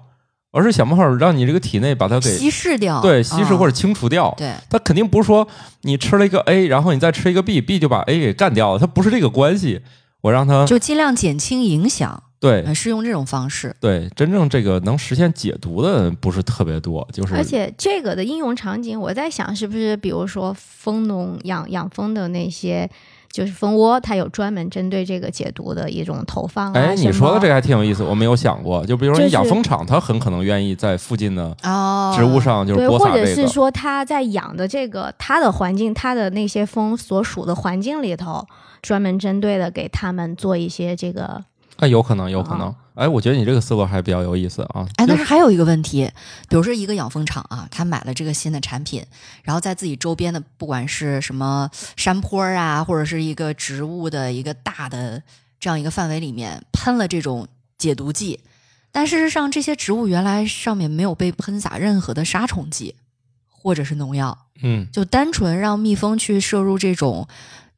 [0.51, 4.33] 而是想办法让你这个体内把它给稀释掉，对，稀释或者清除掉。
[4.37, 5.47] 对，它肯定不是说
[5.81, 9.81] 你吃了一个 A，然后你再吃一个 B，B 就把 A 给干掉了，它不是这个关系。
[10.21, 12.21] 我让它就尽量减轻影响。
[12.41, 13.73] 对，是用这种方式。
[13.79, 22.89] 对，真正这个能实现解毒的不是特别多，就是而且这个的应用场景，我在想是不是比如说蜂农养养蜂的那些。
[23.33, 26.73] 就是蜂窝，它有专门针对这个解毒的一种投放。
[26.73, 28.85] 哎，你说的这个还挺有意思，我没有想过。
[28.85, 31.55] 就比如说你养蜂场，它很可能愿意在附近的
[32.13, 33.19] 植物上就是播撒这个。
[33.21, 38.45] 或者是说它在养的这个它的环境，它的那些蜂所属的环境里头，
[38.81, 41.41] 专门针对的给他们做一些这个。
[41.81, 42.73] 哎，有可能，有可能。
[42.93, 44.87] 哎，我觉得你这个思路还比较有意思啊。
[44.97, 46.07] 哎，但是还有一个问题，
[46.47, 49.03] 比如说一个养蜂场啊，他买了这个新的产品，
[49.41, 55.23] 然后在自己周边的不管是什么山坡啊，或者是一个植物的一个大的
[55.59, 57.47] 这样一个范围里面喷了这种
[57.79, 58.41] 解毒剂，
[58.91, 62.93] 但事实上这些植物原来上面没有被喷洒任何的杀虫剂
[63.49, 67.27] 或者是农药，嗯，就单纯让蜜蜂去摄入这种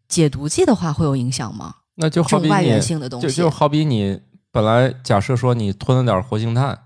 [0.10, 1.76] 解毒剂的话，会有影响吗？
[1.96, 2.80] 那就好比你，
[3.22, 4.20] 就就好比你
[4.52, 6.78] 本来假设说你吞了点活性炭，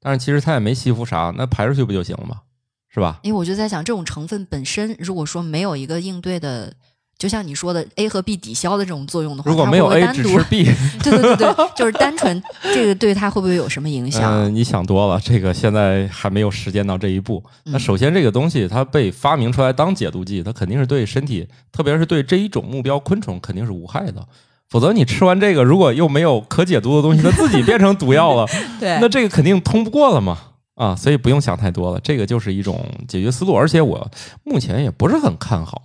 [0.00, 2.42] 但是其实它也没吸附啥，那排出去不就行了吗？
[2.88, 3.20] 是吧？
[3.22, 6.72] 因为我就在想，这种成分本身，如果说没有一个应对的。
[7.18, 10.64] 就像你说的，A 和 B 抵消的这种作用的话，如果没有 A 只是 B，
[11.02, 12.42] 对对对对，就是单纯
[12.74, 14.30] 这个对它会不会有什么影响？
[14.30, 17.42] 嗯，你想多了，这个现在还没有实践到这一步。
[17.64, 24.22] 那首先这个东西它被发明出来当解毒剂，它肯定是对身体，特别是对这一种目标昆虫肯定是无害的。
[24.68, 28.46] 否则你吃完这个，如果又没有可解毒的东西，它自己变成毒药了，
[28.80, 30.38] 对，那这个肯定通不过了嘛。
[30.74, 34.06] 啊，所以不用想太多了，这个就是一种解决思路，而且我
[34.44, 35.80] 目前也不是很看好。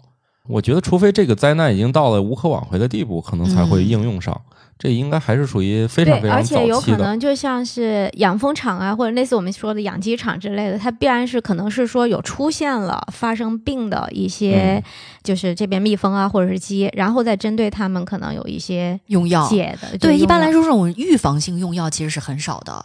[0.50, 4.42] 我觉得，除非这个灾难已经到了无可挽回的地步，可能才会应用上。
[4.82, 6.60] 这应该还是属于非常非常早期的。
[6.60, 14.84] 而且有可能就像是养蜂场啊，或者类似我们说的养鸡场之类的，它必然是可能是说有出现了发生病的一些，
[15.22, 19.96] 就是这边蜜蜂啊，或者是鸡，然后再针对它们可能有一些用药解的。
[20.00, 22.84] 对，一般来说，这种预防性用药其实是很少的，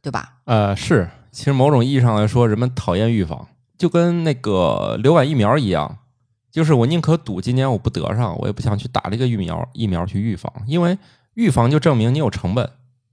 [0.00, 0.36] 对吧？
[0.46, 1.10] 呃，是。
[1.30, 5.98] 其实某种意义上来说，人们讨厌预防，就跟那个流感疫苗一样。
[6.52, 10.96] 就是我宁可赌今年我不得上，我也不想去打这个疫苗疫苗去预防，因为
[11.34, 12.68] 预防就证明你有成本，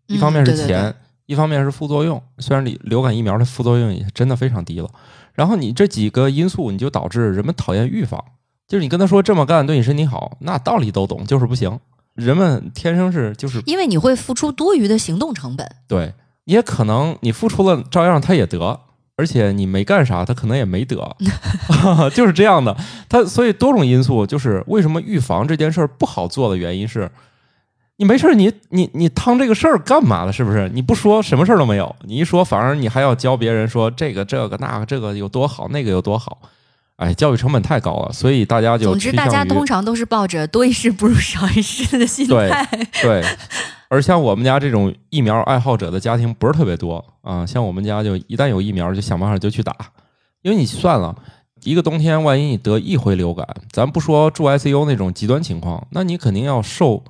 [0.07, 2.21] 一方面是钱，一方面是副作用。
[2.39, 4.89] 虽然流流感疫苗的副作用也真的非常低了，
[5.33, 8.23] 然后你这几个因素你就导致人们讨厌预防。
[8.67, 11.79] 就是你跟他说这么干对你身体好，那道理都懂，就是不行。
[12.13, 16.13] 人们天生是就是因为你会付出多余的行动成本，对，
[16.45, 18.79] 也可能你付出了照样他也得。
[19.17, 20.95] 而且你没干啥，他可能也没得，
[22.15, 22.75] 就是这样的。
[23.07, 27.11] 他所以多种因素，就是为什么预防这件事儿不好做的原因是，
[28.01, 30.33] 你没事儿，你你你趟这个事儿干嘛了？
[30.33, 30.67] 是不是？
[30.73, 36.39] 你不说什么事儿都没有，你一说反而你还要教别人说这个这个那个这个有多好，那个有多好。
[36.95, 42.67] 哎，教育成本太高了，所以大家就总之大家通常都是抱着多一事不如少一事的心态。
[43.03, 43.23] 对。
[43.87, 49.75] 而像我们家这种疫苗爱好者的家庭不是特别多啊，像我们家就一旦有疫苗就想办法就去打，
[50.41, 51.15] 因为你算了
[51.63, 57.03] 一个冬天，万一你得一回流感，咱不说住 ICU 那种极端情况，那你肯定要受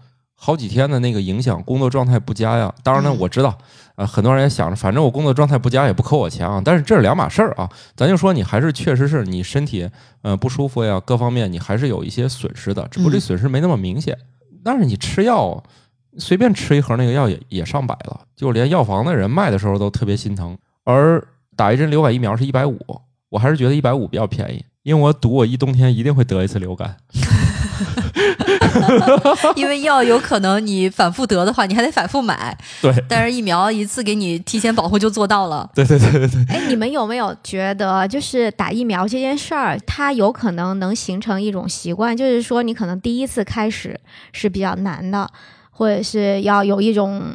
[0.43, 2.73] 好几天的那个影响，工作状态不佳呀。
[2.81, 3.55] 当然呢，我知道
[3.93, 7.69] 啊，很多人也想着，反正我工作状态不佳也不扣我钱啊，但是这是两码事儿啊。
[7.95, 9.87] 咱就说你还是确实是你身体
[10.23, 14.17] 呃不舒服呀，各方面你还是有一些损失的，只不过这损失没那么明显。
[14.63, 15.63] 但是你吃药。
[16.17, 20.57] 随便吃一盒那个药也也上百了，就连药房的人卖的时候都特别心疼。
[20.83, 21.25] 而
[21.55, 22.77] 打一针流感疫苗是一百五，
[23.29, 26.97] 我还是觉得一百五比较便宜，因为我赌我一冬天一定会得一次流感。
[29.55, 32.57] 因为药有可能你反复得的话，你还得反复买。
[32.81, 35.69] 对，但是疫苗一次给你提前保护就做到了。
[35.75, 36.45] 对对对对对。
[36.49, 43.99] 哎，你们有没有觉得，就是打疫苗这件事儿，它有可能能形成一种习惯，就是说你可能第一次开始
[44.31, 45.29] 是比较难的。
[45.73, 47.33] 或者是要有一种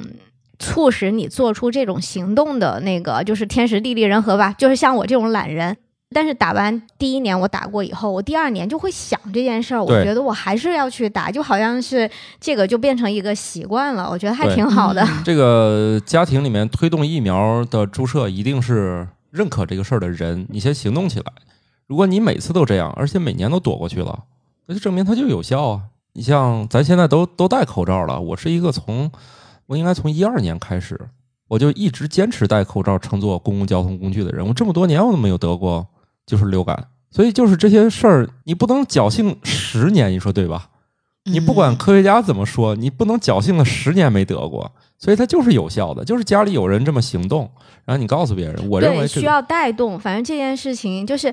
[0.56, 4.54] 促使你做出这种行动的那个，就是天时地利人和吧。
[4.56, 5.76] 就是像我这种懒人，
[6.14, 9.82] 但是打完第一年我打过以后，我第二年就会想这件事儿。
[9.82, 12.08] 我觉得我还是要去打，就好像是
[12.40, 14.08] 这个就变成一个习惯了。
[14.08, 15.04] 我觉得还挺好的。
[15.24, 21.24] 这个家庭里面推动疫苗的注射，一定是认可这个事儿的人，你先行动起来。
[21.86, 24.24] 如果你每次都这样，而且每年都躲过去了，
[24.66, 25.82] 那就证明它就有效啊。
[26.12, 29.10] 你像咱现在都都戴口罩了，我是一个从
[29.66, 30.98] 我应该从一二年开始，
[31.48, 35.86] 我就一直坚持戴口罩乘坐公共交通工具的人，我这么多年我都没有得过
[36.26, 40.68] 就是流感，所以就是这些事儿你不能侥幸十年，你说对吧？
[41.24, 47.50] 你不管科学家怎么说，你不能侥幸了十年没得过，所以它就是有效的，就是家里有人这么行动，
[47.84, 51.32] 然后你告诉别人，我认为需要带动，反正这件事情就是。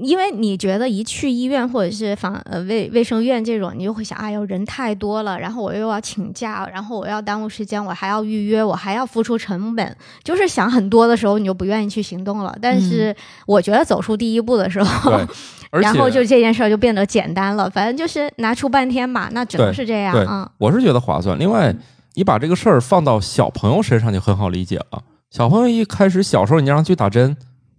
[0.00, 12.56] 因为你觉得一去医院或者是防呃卫卫生院这种，你就会想，哎呦人太多了，然后我又要请假，然后我要耽误时间，我还要预约，我还要付出成本，就是想很多的时候，你就不愿意去行动了。
[12.62, 13.14] 但是
[13.46, 15.20] 我觉得走出第一步的时候，
[15.70, 17.68] 然后就这件事儿就变得简单了。
[17.68, 20.50] 反正就是拿出半天吧，那只能是这样啊。
[20.58, 21.38] 我是觉得划算。
[21.38, 21.74] 另外，
[22.14, 25.02] 你把这个事儿放到小朋友身上就很好理解了。
[25.30, 27.36] 小朋友一开始小时候，你让他去打针。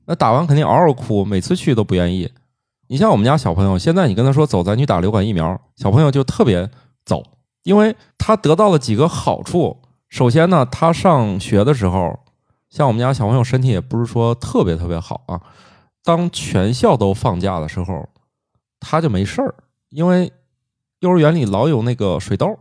[0.10, 2.28] 那打完肯定嗷嗷哭，每次去都不愿意。
[2.88, 6.67] 你像我们家小朋友，现在你跟他说走，咱去打流感疫苗，小朋友就特别
[7.06, 7.24] 走，
[7.62, 9.78] 因为他得到了几个好处。
[10.10, 12.17] 首先呢，他上学的时候，
[12.72, 15.39] 像我们家小朋友身体也不是说特别特别好啊。
[16.04, 18.10] 当全校都放假的时候，
[18.80, 19.54] 他就没事儿，
[19.91, 20.34] 因为
[21.02, 22.58] 幼儿园里老有那个水痘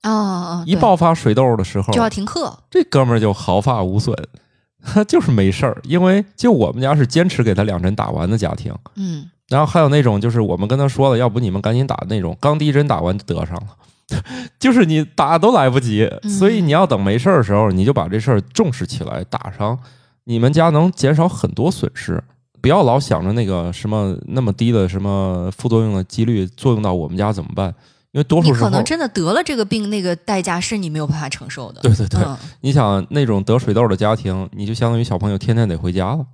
[0.00, 4.16] 啊，一爆发水痘的时候就要停课，这哥们儿就毫发无损。
[4.82, 13.68] 他 就是没事儿，因为就我们家是坚持给他两针打完的家庭，嗯，然后还有那种就是我们跟他说了，要不你们赶紧打那种，刚第一针打完就得上了，
[14.58, 16.08] 就是你打都来不及，
[16.38, 19.78] 所以你要等没事儿的时候，你就把这事儿重视起来，打上，
[20.24, 22.22] 你们家能减少很多损失。
[22.60, 27.72] 不要老想着那个什么那么低的什么副作用的几率作用到我们家怎么办？
[28.12, 31.80] 因为多数时候可能真的得了这个病，那个代价是你没有办法承受的。
[31.82, 36.24] 对对对，嗯、你想那种得水痘的家庭，你就相当于小朋友天天得回家了。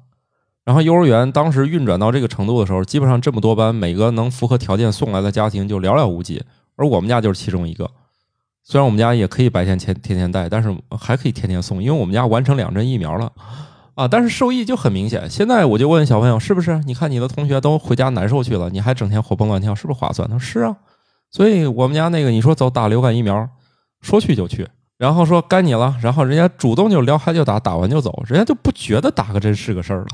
[0.64, 6.42] 然后幼儿园当时运转到这个程度的时候，基本上这么多班，每个能符合条件送来的家庭就寥寥无几，
[6.76, 7.90] 而我们家就是其中一个。
[8.62, 13.30] 虽然我们家也可以白天天天天带，但是还可以天天送，因为我们家完成两针疫苗了
[13.94, 14.08] 啊。
[14.08, 15.28] 但是受益就很明显。
[15.28, 16.78] 现在我就问小朋友，是不是？
[16.86, 20.26] 你看你的同学都回家难受去了，你还整天活蹦乱跳，是不是划算？
[20.30, 20.74] 他说是啊。
[21.34, 23.48] 所以我们家那个你说走打流感疫苗，
[24.02, 30.06] 说去就去，然后说该你了，然后人家主动就撩开就打，打完就走，人家就不觉得打个针是个事儿了。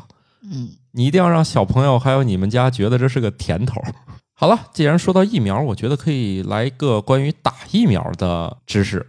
[0.42, 3.82] 嗯，你一定要让小朋友还有你们家觉得这是个甜头。
[4.32, 9.06] 好了，既然说到疫苗，我觉得可以来一个关于打疫苗的知识。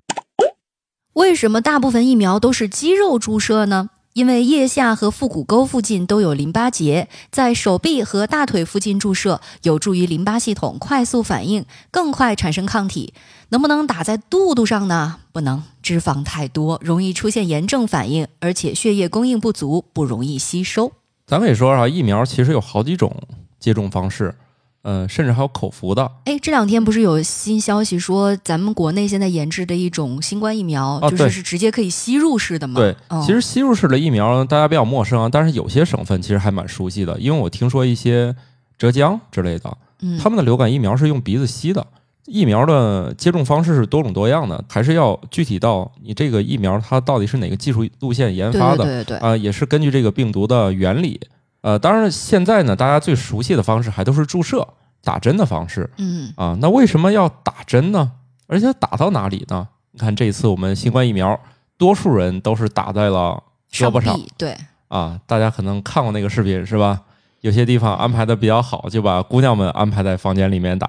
[1.13, 3.89] 为什么大部分疫苗都是肌肉注射呢？
[4.13, 13.13] 因为腋下和腹股沟附近都有淋巴结，在手臂和大腿附近注射，有助于淋巴系统快速反应，更快产生抗体。
[13.49, 15.17] 能不能打在肚肚上呢？
[15.31, 20.91] 不能，脂肪太多，容易出现炎症反应，而且血液供应不足，不容易吸收。
[21.25, 23.15] 咱们也说啊，疫苗其实有好几种
[23.59, 24.35] 接种方式。
[24.83, 26.11] 嗯，甚至还有口服的。
[26.25, 32.79] 哎，这两天不是有新消息说，咱们国内现在研制的一种新冠疫苗，就是是直接可以吸入式的吗？
[32.79, 38.35] 对，其实吸入式的疫苗大家比较陌生啊，但是有些省份其实还蛮熟悉的，因为我听说一些
[38.77, 39.77] 浙江之类的，
[40.19, 41.85] 他们的流感疫苗是用鼻子吸的。
[42.25, 48.83] 疫苗的接种方式是多种多样的，还是要具体到你这个疫苗它到底是哪个技术路线研发的？
[48.85, 51.19] 对对对啊，也是根据这个病毒的原理。
[51.61, 54.67] 呃，当然现在呢，大家最熟悉的方式还都是注射、
[55.03, 55.89] 打针的方式。
[55.97, 58.11] 嗯啊，那为什么要打针呢？
[58.47, 59.67] 而且打到哪里呢？
[59.91, 61.39] 你看这次我们新冠疫苗，
[61.77, 63.41] 多数人都是打在了
[63.71, 64.19] 胳膊上。
[64.37, 64.55] 对
[64.87, 67.01] 啊，大家可能看过那个视频是吧？
[67.41, 70.87] 有些地方安排的比较好，就把姑娘们安排在房间里面打，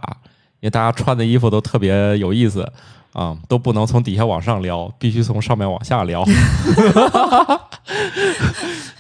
[0.61, 2.71] 因为大家穿的衣服都特别有意思
[3.13, 6.25] 啊，都不能从底下往上撩， 必须从上面往下撩。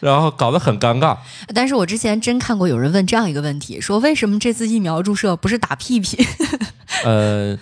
[0.01, 1.17] 然后搞得很尴尬。
[1.55, 6.19] 但是我之前真看过有人问这样一个问题，说为什么这次疫苗注射不是打屁屁？
[7.05, 7.57] 呃，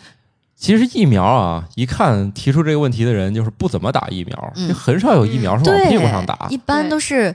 [0.56, 6.46] 其实疫苗啊，一看提出这个问题的人就是不怎么打疫苗，嗯很少有疫苗是往屁股上打。
[6.50, 7.34] 一般都是。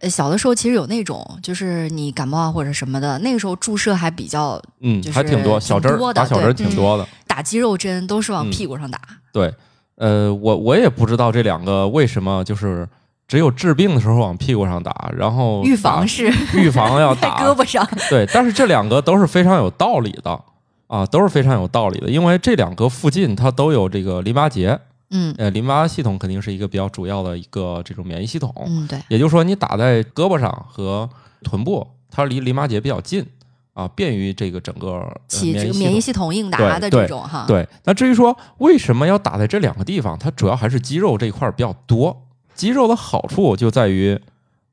[0.00, 8.98] 呃，小的时候其实有那种，就是你感冒啊或者什么的，那个时候注射还比较，嗯，还挺多，小针打小针挺多的，打肌肉针都是往屁股上打。
[9.32, 9.52] 对，
[9.96, 12.88] 呃，我我也不知道这两个为什么就是
[13.28, 17.86] 只有治病的时候往屁股上打，然后预防是预防要 打胳膊上。
[18.08, 20.40] 对，但是这两个都是非常有道理的
[20.86, 24.80] 啊，都是非常有道理的，因为这两个附近它都有这个淋巴结。
[25.10, 28.54] 嗯，呃，淋巴系统肯定是一个比较主要的一个这种免疫系统。
[28.66, 29.00] 嗯，对。
[29.08, 31.08] 也就是说，你打在胳膊上和
[31.42, 33.26] 臀部，它离淋巴结比较近
[33.74, 37.44] 啊，便于这个整个起这个免疫系统应答的这种哈。
[37.48, 37.68] 对。
[37.84, 42.26] 那至于说为什么要打在这两个地方，它主要还是肌肉这一块比较多。
[42.54, 44.20] 肌肉的好处就在于，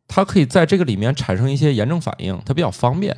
[0.08, 3.18] 它可以在这个里面产生一些炎症反应，它比较方便。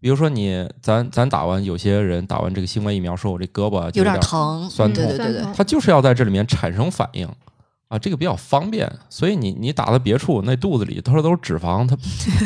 [0.00, 7.28] 比如说你，咱咱打完，有些人打完这个新冠疫苗，说我这胳膊有点疼、酸痛，对对对对，它就是要在这里面产生反应
[7.88, 8.90] 啊，这个比较方便。
[9.10, 11.94] 所以你你打在别处，那肚子里它说都是脂肪，它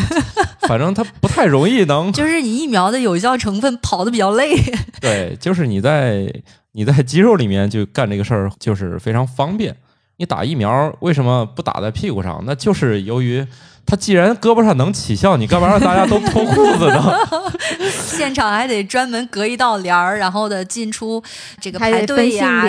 [0.67, 4.57] 反正它不太容易能，就是你疫苗的有效成分跑的比较累。
[5.01, 6.29] 对，就是你在
[6.73, 9.77] 你在肌肉里面就干这个事儿，就是非常方便。
[10.17, 12.43] 你打疫苗为什么不打在屁股上？
[12.45, 13.47] 那就是由于。
[13.87, 17.14] 他既然胳膊上能起效，你干嘛让大家都脱裤子呢？
[17.91, 21.22] 现场还得专门隔一道帘儿，然后的进出
[21.61, 22.62] 这个排队呀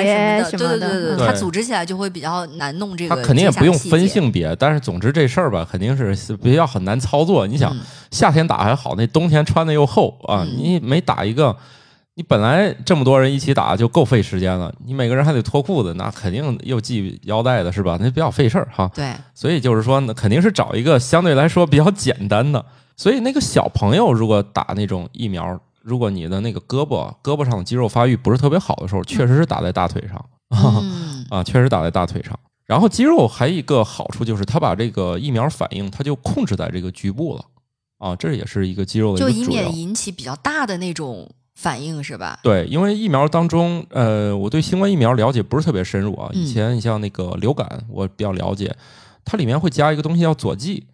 [0.43, 0.79] 什么的。
[0.79, 2.95] 对对对对，他组织起来就会比较难弄。
[2.97, 7.47] 这个他肯定也不用分性别，但是总之这事儿吧，肯定是比较很难操作。
[7.47, 7.75] 你想，
[8.11, 11.55] 夏天打还好，那冬天穿的又厚啊，你每打一个。
[12.17, 17.97] 你本来这么多人一起打就够费时间了，你每个人还得脱裤子，那肯定又系腰带的是吧？
[17.99, 18.89] 那比较费事儿哈。
[18.95, 22.65] 对，所以就是说，那肯定是找一个相对来说比较简单的。
[22.95, 30.25] 所以那个小朋友如果打那种疫苗，如果你的那个胳膊胳膊上的肌肉发育不是特别好的时候，确实是打在大腿上
[31.29, 32.39] 啊，确实打在大腿上。
[32.65, 37.43] 然后肌肉还一个好处就是，它把这个疫苗反应，它就控制在这个局部了
[37.97, 41.29] 啊，这也是一个肌肉的就以免引起比较大的那种。
[41.55, 42.39] 反应是吧？
[42.43, 46.29] 对，因为疫苗当中，呃，我对新冠疫苗了解不是特别深入啊。
[46.33, 48.75] 以前你像那个流感，我比较了解，
[49.23, 50.85] 它里面会加一个东西叫佐剂。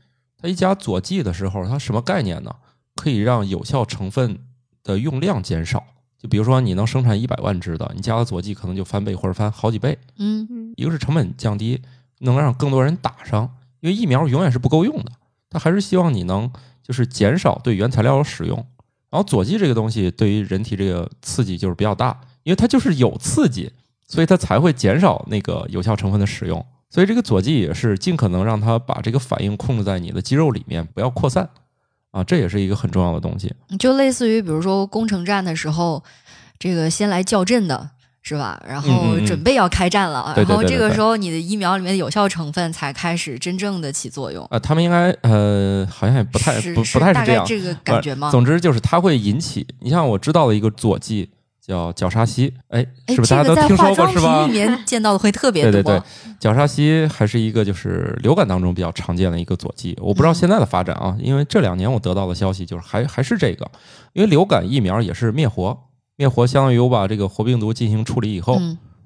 [0.42, 2.56] 它一加佐剂的时候，它什么概念呢？
[2.96, 4.40] 可以让有效成分
[4.84, 5.84] 的用量减少。
[6.18, 9.98] 就比如说，你能生产一百万支的，你加了佐剂，可能就翻倍或者翻好几倍。
[10.18, 11.82] 嗯，一个是成本降低，
[12.20, 13.50] 能让更多人打上，
[13.80, 15.12] 因为疫苗永远是不够用的。
[15.50, 16.52] 它还是希望你能
[16.84, 18.64] 就是减少对原材料的使用。
[19.12, 23.72] 然后左剂这个东西对于人体这个刺激就是比较大，因为它就是有刺激，
[24.08, 26.66] 所以它才会减少那个有效成分的使用。
[26.90, 31.50] 所以这个左剂也是尽可能让它把这个反应控制在你的肌肉里面，不要扩散
[32.12, 33.54] 啊，这也是一个很重要的东西。
[33.78, 36.04] 就类似于比如说攻城战的时候，
[36.58, 37.92] 这个先来校阵的。
[38.24, 38.62] 是吧？
[38.68, 44.46] 然后准备要开战了，然后这个时候你的疫苗里面的有效成分才开始真正的起作用。
[44.52, 48.30] 呃，他们应该呃，好像也不太不不太是这样这个感觉吗？
[48.30, 54.46] 总之就是它会引起，你像我知道的一个佐剂叫角鲨烯，哎，是不是大家都听说过是吧？
[54.46, 55.72] 里面见到的会特别多。
[55.72, 56.02] 对对对，
[56.40, 59.98] 角鲨烯还是一个就是流感当中比较常见的一个佐剂。
[60.00, 63.70] 我不知道现在的发展啊，因为这两年我得到的消息就是还还是这个，
[64.14, 65.78] 因为流感疫苗也是灭活，
[66.22, 68.62] 灭活相当于我把这个活病毒进行处理以后。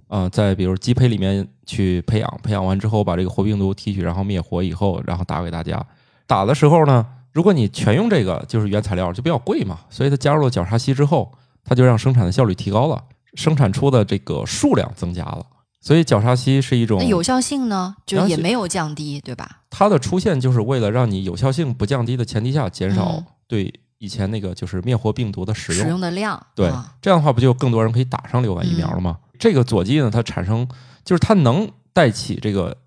[0.08, 5.84] 啊，在比如鸡胚里面去培养，培养完之后把这个活病毒提取，然后灭活以后，然后打给大家。
[6.28, 11.32] 打的时候呢，如果你全用这个，就是原材料就比较贵嘛，所以它加入了角鲨烯之后，
[11.64, 13.02] 它就让生产的效率提高了，
[13.34, 15.44] 生产出的这个数量增加了。
[15.82, 19.62] 所以角鲨烯是一种有效性呢，就也没有降低，对吧？
[19.72, 23.74] 它的出现就是为了让你有效性不降低的前提下，减少对
[24.06, 26.40] 以前那个就是灭活病毒的使用使用的量。
[26.54, 29.18] 对，这样的话不就更多人可以打上流感疫苗了吗？
[29.40, 30.68] 这个佐剂呢，它产生
[31.04, 32.78] 就是它能带起这个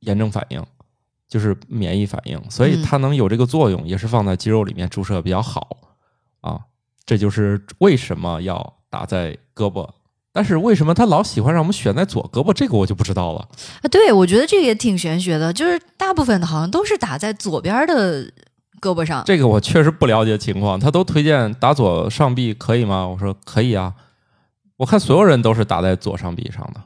[0.00, 0.62] 炎症反应，
[1.28, 5.78] 就是免疫反应，所以它能有这个作用，也是放在肌肉里面注射比较好
[6.42, 6.60] 啊。
[7.06, 9.88] 这就是为什么要打在胳膊，
[10.32, 13.48] 但是为什么他老喜欢让我们选在左胳膊，这个我就不知道了。
[13.80, 18.30] 啊，对，我觉得这个也挺玄学的，就是大部分的好像都是打在左边的
[18.80, 19.22] 胳膊上。
[19.26, 23.06] 这个我确实不了解情况，他都推荐打左上臂可以吗？
[23.06, 23.94] 我说可以啊。
[24.76, 26.80] 我看所有人都是打在左上臂上的，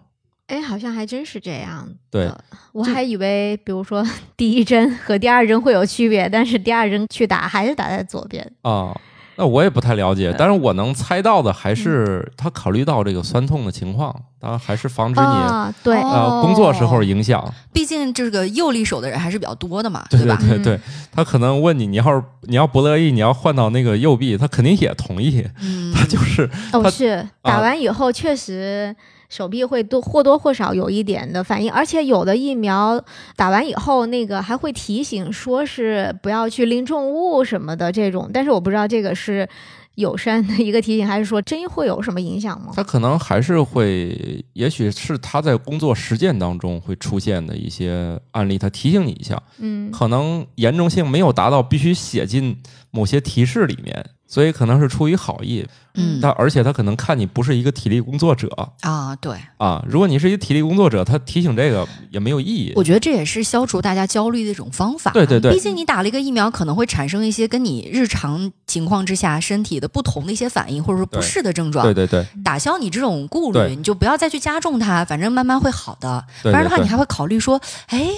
[0.47, 1.89] 哎，好像还真是这样。
[2.09, 2.31] 对，
[2.73, 8.97] 我还以为，比如说 第一针和第二针会有区别，但是第二针去打还是打在左边啊。
[9.41, 17.43] 那我也不太了解，但是我能猜到的还是他考虑到这个酸痛的情况，当然还是防止你对呃工作时候影响。
[17.73, 20.37] 毕竟这个右利手的人还是比较多的嘛，对吧？
[20.39, 20.79] 对对，
[21.11, 25.43] 他可能问你，你要是你要不乐意，你要换到那个右臂，他肯定也同意。
[25.97, 28.95] 他就是哦，是打完以后确实。
[29.31, 33.03] 手臂会多或多或少有一点的反应，而且有的疫苗
[33.37, 39.49] 打完以后，那个还会提醒说是不要去拎重物什么的这种，但是我不知道这个是
[39.95, 42.73] 友善的一个提醒，还是说真会有什么影响吗？
[42.75, 52.61] 他可能还是会，也许是他在工作实践当中会出现的一些案例，他提醒你一下，嗯，可能严重性没有达到必须写进
[52.91, 54.05] 某些提示里面。
[54.27, 58.49] 所以可能是出于好意，嗯，但而且他可能看你不是一个体力工作者
[58.81, 62.73] 啊，对啊，如果你是一个体力工作者，他提醒这个也没有意义。
[62.77, 65.11] 我觉得这也是消除大家焦虑的一种方法。
[65.13, 71.85] 对对对，毕竟你打了一个疫苗，可能会产生一些跟你日常情况之下身体的不同的一些反应，或者说不适的症状。
[71.85, 76.25] 对对对，打消你这种顾虑，你就不要再去加重它，反正慢慢会好的。
[76.43, 78.11] 不然的话，你还会考虑说，哎，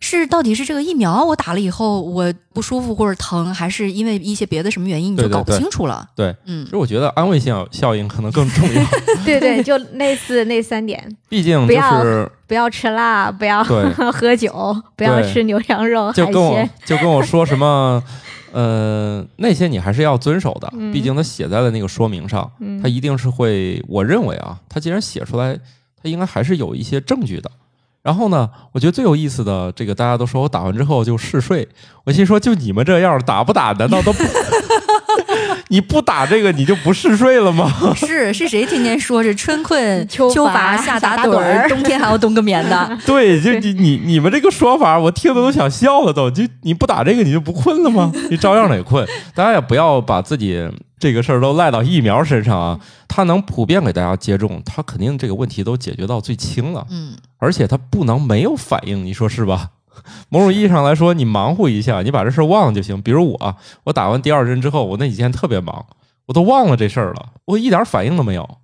[0.00, 6.08] 是到底是这个疫苗我打了以后我不舒服或者疼，还是因为一些别的什么原因，你就搞不清楚了。
[6.16, 8.82] 对，嗯，其实我觉得安慰性效应可能更重要。
[9.24, 11.06] 对对，就类似那三点。
[11.28, 13.62] 毕竟就是不要吃辣，不要
[14.10, 16.10] 喝酒，不要吃牛羊肉。
[16.12, 18.02] 就跟我就跟我说什么，
[18.52, 20.72] 呃，那些你还是要遵守的。
[20.92, 22.50] 毕竟他写在了那个说明上，
[22.82, 23.84] 他一定是会。
[23.86, 25.54] 我认为啊，他既然写出来，
[26.02, 27.50] 他应该还是有一些证据的。
[28.02, 31.68] 然后呢，我觉得最有意思的这个，大家都说我打完之后就嗜睡。
[32.04, 34.24] 我心说，就你们这样打不打，难道都不？
[35.70, 37.72] 你不打这个，你就不嗜睡了吗？
[37.94, 42.98] 是是谁天天说着春困秋乏夏打盹儿，冬天还要冬个眠的？
[43.06, 46.12] 对，就你你你们这个说法，我听的都想笑了。
[46.12, 48.12] 都就你不打这个，你就不困了吗？
[48.30, 49.06] 你照样得困。
[49.34, 50.68] 大家也不要把自己
[50.98, 52.80] 这个事儿都赖到疫苗身上啊。
[53.06, 56.84] 它能普遍给大家接种，它肯定这个问题都解决到最轻了。
[56.90, 59.68] 嗯，而且它不能没有反应，你说是吧？
[60.28, 63.00] 某种意义上来说，你忙活一下，你把这事儿忘了就行。
[63.02, 65.86] 比如我，我打完第二针之后，我那几天特别忙，
[66.26, 68.58] 我都忘了这事儿了，我一点反应都没有。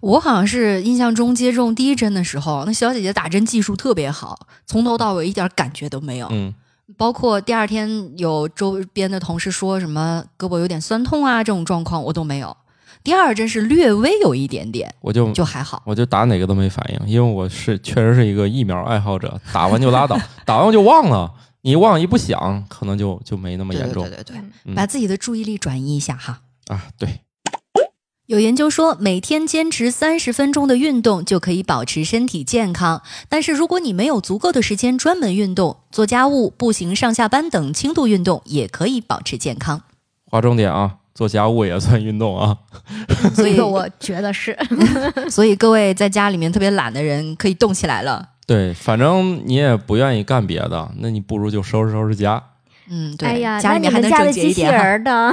[0.00, 6.28] 我好像是印象中接种第一针的时候，那小姐姐打针技术特别好，从头到尾一点感觉都没有。
[6.30, 6.52] 嗯，
[6.98, 12.54] 包括第二天有周边的同事说什么胳膊有点酸痛啊这种状况，我都没有。
[13.04, 24.08] 第二针是略微有一点点，我就就还好，我就打哪个都没反应，因为我是确实是一个疫苗爱好者，打完就拉倒， 打完就忘了，你忘一不想，可能就就没那么严重。
[24.08, 24.24] 对对
[24.64, 26.40] 对，把自己的注意力转移一下哈。
[26.68, 27.20] 啊，对。
[28.26, 33.02] 有研究说，每天坚持三十分钟的运动就可以保持身体健康。
[33.28, 39.82] 但是，如果你没有足够的时间专门运动，做家务、步行上下班等轻度运动也可以保持健康。
[40.24, 42.56] 划重点啊，做家务也算运动啊。
[43.34, 44.56] 所以 我觉得是。
[45.30, 48.28] 所以各位在家里面特别懒的人可以动起来了。
[48.46, 52.42] 对，反正你也不愿意干别的，那你不如就收拾收拾家。
[52.90, 53.26] 嗯，对。
[53.26, 55.32] 哎呀，家里面还能家的机器人呢？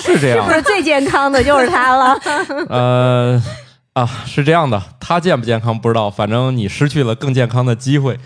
[0.00, 2.18] 是这样，是不是最健康的就是它了？
[2.70, 3.42] 呃，
[3.92, 8.18] 啊，是这样的，它健不健康不知道，反正你失去了更健康的机会，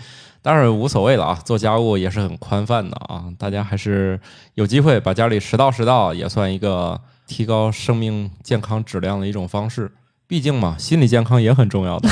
[0.47, 1.37] 当然无所谓了啊。
[1.43, 4.17] 做家务也是很宽泛的啊，大家还是
[4.53, 9.91] 有机会把家里拾到拾到，也算一个提高生命健康质量的一种方式。
[10.25, 12.07] 毕竟嘛，心理健康也很重要的。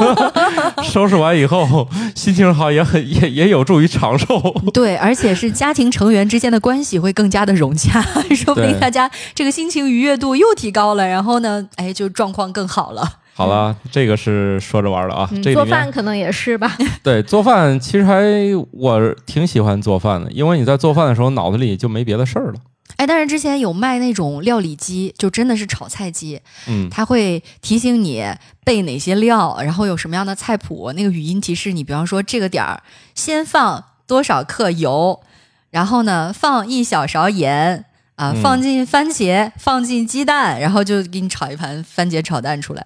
[0.82, 1.86] 收拾完以后，
[2.16, 4.40] 心情好也很也也有助于长寿。
[4.72, 8.00] 对，而且是家庭成员之间的关系会更加的融洽，
[8.34, 13.06] 说不定大家这个心情愉悦度又提高了，然后呢，哎，就状况更好了。
[13.40, 15.28] 好了，这个是说着玩的啊。
[15.42, 16.76] 这做饭可能也是吧。
[17.02, 18.22] 对，做饭其实还
[18.70, 22.54] 我挺喜欢做饭的，因为你在做饭的时候脑子里就没别的事儿了。
[22.96, 28.22] 哎，但是之前有卖那种料理机，就真的是炒菜机，嗯，它会提醒你
[28.62, 32.82] 备哪些料，然后有什么样的菜谱，那个语音提示你，比方说这个点儿
[33.14, 35.18] 先放多少克油，
[35.70, 37.86] 然后呢放一小勺盐
[38.16, 42.84] 啊，放进番茄，放进鸡蛋，然后就给你炒一盘番茄炒蛋出来。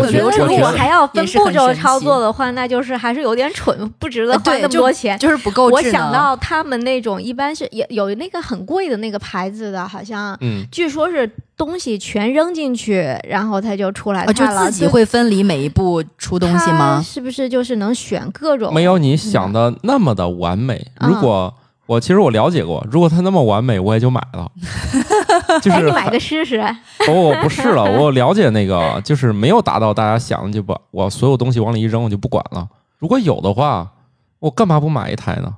[0.00, 5.68] 我觉得如果还要分步骤操作的话，那就是还是有点蠢，不值得花那么多钱，就是不够。
[5.68, 17.02] 我想到他们那种一般是也有那个很贵的那个牌子的，好像，嗯，据说是东西全扔进去，然后它就出来就自己会分离每一步出东西吗？
[17.04, 18.72] 是不是就是能选各种？
[18.72, 20.86] 没有你想的那么的完美。
[21.00, 21.52] 如果
[21.86, 24.50] 我其实我了解过，如果它那么完美，我也就买了。
[25.62, 26.58] 就是你买个试试。
[27.08, 32.66] 哦，不是了，我了解那个，就是没有达到大家想的，就把我所有东西往里一扔，我就不管了。
[32.98, 33.92] 如果有的话，
[34.38, 35.54] 我干嘛不买一台呢？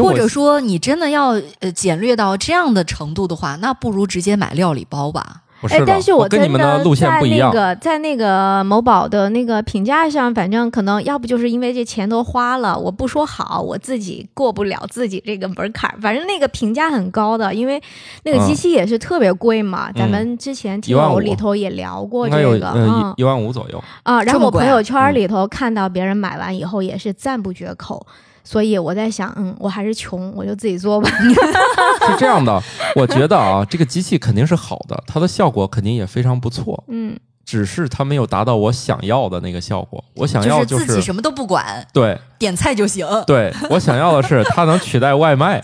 [0.00, 5.42] 或者说，你真的要呃简略到这样的程度的话，那不如直接买料理包吧。
[5.68, 7.52] 哎，但是我跟你们的路线不一样。
[7.52, 15.94] 在那个在那个某宝的那个评价上，反正可能要不就是因为这钱都花了，我不说好，我自己过不了自己这个门槛。
[16.00, 17.82] 反正那个评价很高的，因为
[18.24, 19.90] 那个机器也是特别贵嘛。
[19.92, 24.22] 咱们之前听友里头也聊过这个，嗯，一万五左右啊。
[24.22, 28.06] 然后我朋友圈里头看到别人买完以后也是赞不绝口。
[28.50, 31.08] 所以我在想，嗯，我还是穷，我就自己做吧。
[32.10, 32.60] 是这样的，
[32.96, 36.82] 我觉得啊，这个机器肯定是好的，它的效果肯定也非常不错。
[36.88, 40.04] 嗯，只是它没有达到我想要的那个效果。
[40.16, 43.06] 我想要就是自己什么都不管，对，点菜就行。
[43.24, 45.60] 对我想要的是它能取代外卖。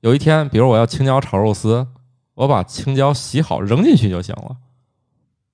[0.00, 1.86] 有一天，比如我要青椒炒肉丝，
[2.34, 4.56] 我把青椒洗好扔进去就行了，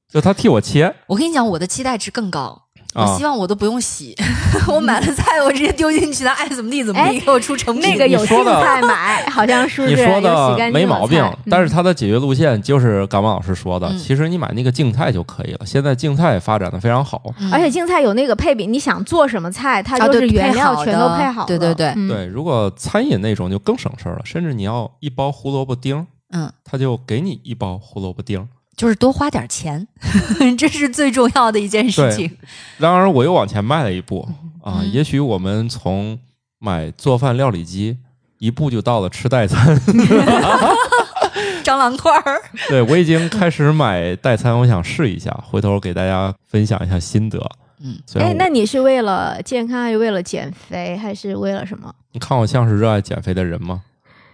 [0.08, 0.94] 就它替我切。
[1.08, 2.62] 我跟你讲，我的期待值更高。
[2.94, 4.16] 我希望我都不用洗，
[4.66, 7.82] 我买了菜，我直接丢进去，他爱怎么地怎么地，给我出成品。
[7.82, 15.60] 那个有青菜买，好像是你说的没毛病，但是它的解决路线就是感冒老师说的，其实你买那个净菜就可以了。
[15.64, 17.22] 现在净菜发展的非常好，
[17.52, 21.46] 而且净菜有那个配比，你想做什么菜，它就是原料全都配好。
[21.46, 28.48] 对对对对，如果餐饮那种就更省事儿了，甚至你要一包胡萝卜丁，嗯，他就给你一包胡萝卜丁。
[28.80, 29.86] 就是多花点钱，
[30.56, 32.34] 这是最重要的一件事情。
[32.78, 34.26] 然而，我又往前迈了一步
[34.64, 34.80] 啊！
[34.90, 36.18] 也许我们从
[36.58, 37.98] 买做饭料理机，
[38.38, 39.78] 一步就到了吃代餐。
[41.62, 42.40] 蟑螂块儿。
[42.70, 47.38] 对，我已经开始买代餐，我想试一下，回头给大家分享一下心得。
[47.82, 51.94] 嗯，哎，那你是为了健康，还是为了减肥，还是为了什么？
[52.12, 53.82] 你看我像是热爱减肥的人吗？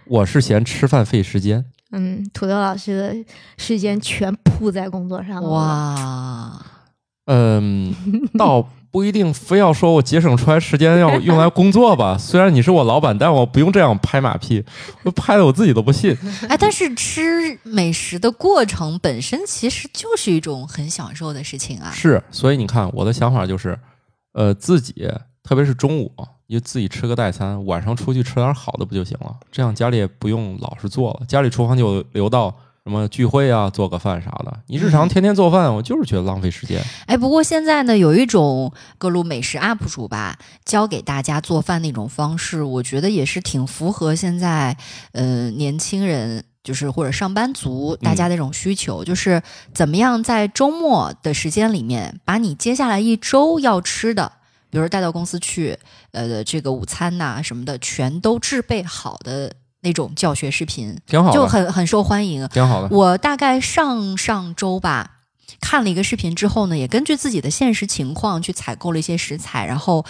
[0.05, 1.65] 我是嫌吃饭费时间。
[1.91, 5.49] 嗯，土豆老师的时间全扑在工作上了。
[5.49, 6.65] 哇，
[7.25, 7.95] 嗯，
[8.37, 12.17] 倒不一定非要说我节省出来时间要用来工作吧。
[12.17, 14.63] 虽然你是我老板，但我不用这样拍马屁，
[15.03, 16.17] 我拍的我自己都不信。
[16.49, 21.91] 哎，但是吃美食的过程本身其实就是一种很享受的事情啊。
[21.93, 23.77] 是，所以你看，我的想法就是，
[24.33, 25.09] 呃，自己
[25.43, 26.11] 特别是中午。
[26.49, 29.35] 就自己吃个代餐，晚上出去吃点好的不就行了？
[29.51, 32.53] 这样家里也不用老是做了，家里厨房就留到
[32.85, 34.59] 什么聚会啊，做个饭啥的。
[34.67, 36.81] 你日常天天做饭，我就是觉得浪费时间。
[37.05, 44.77] 哎，不过现在呢，有一种各路美食 UP 主吧，教给大家做饭那种方式，我觉得也是挺符合现在
[45.11, 49.41] 呃年轻人，就是或者上班族大家那种需求，就是
[49.73, 54.31] 怎么样在周末的时间里面，把你接下来一周要吃的。
[54.69, 55.79] 比如带到公司去，
[56.17, 62.87] 呃，这个午餐呐什么的，全都制备好的那种教学视频，挺好的，就很很受欢迎，挺好的。
[62.95, 65.16] 我大概上上周吧。
[65.59, 70.05] 看了一个视频之后呢，也根据自己的现实情况去采购了一些食材，然后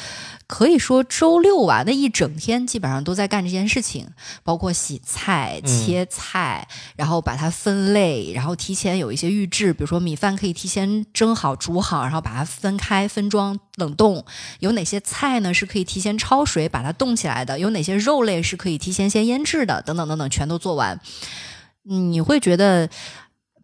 [0.46, 4.08] 可以说周六啊那一整天基本上都在干这件事情，
[4.44, 14.24] 包括洗菜、切菜，然后把它分类，然后提前有一些预制，比如说米饭可以提前蒸好、煮好，然后把它分开分装冷冻。
[14.60, 17.58] 有哪些菜呢是可以提前焯水把它冻起来的？
[17.58, 19.82] 有哪些肉类是可以提前先腌制的？
[19.82, 21.00] 等等等等，全都做完，
[21.84, 22.90] 你会觉得。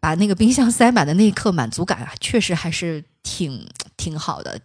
[0.03, 4.59] 把那个冰箱塞满的那一刻，满足感啊，确实还是挺挺好的。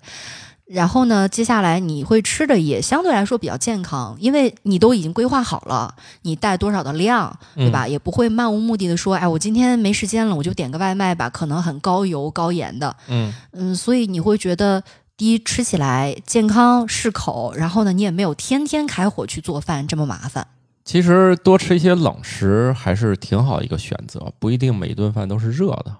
[0.66, 7.86] 然后呢，接下来你会吃的也相对来说比较健康，因为你都已经规划好了，你带多少的量，对吧？
[7.86, 12.96] 也不会漫无目的的说，哎，我今天没时间了，我就点个外卖吧，可能很高油高盐的。
[13.06, 14.82] 嗯嗯，所以你会觉得，
[15.16, 20.48] 第一吃起来健康适口，然后呢，你也没有天天开火去做饭这么麻烦。
[20.88, 25.94] 其实多吃一些冷食还是挺好一个选择，不一定每顿饭都是热的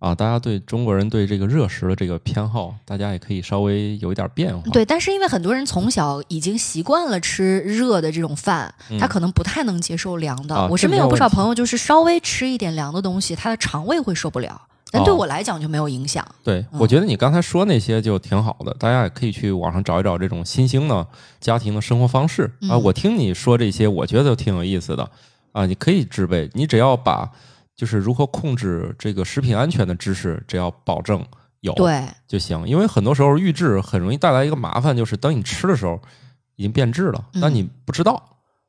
[0.00, 0.12] 啊。
[0.12, 4.68] 大家对中国人对这个热食的这个偏好，大家也可以稍微有一点变化。
[4.72, 10.66] 对，但是因为很多人从小已经习惯了吃热的这种饭，他可能不太能接受凉的。
[10.68, 14.60] 我身边有不少朋友，就是稍微吃一点凉的东西，他的肠胃会受不了。
[14.94, 16.24] 但对我来讲就没有影响。
[16.44, 21.04] 对，我觉得你刚才说那些就挺好的，大家也可以去网上找一找这种新兴的
[21.40, 22.78] 家庭的生活方式啊。
[22.78, 25.10] 我听你说这些，我觉得挺有意思的
[25.52, 25.66] 啊。
[25.66, 27.28] 你可以制备，你只要把
[27.74, 31.24] 就是如何控制这个食品安全的知识，只要保证
[31.60, 32.64] 有对就行。
[32.66, 36.00] 因为很多时候预制很容易带来一个麻烦，就是等你吃的时候
[36.54, 38.22] 已经变质了，但你不知道，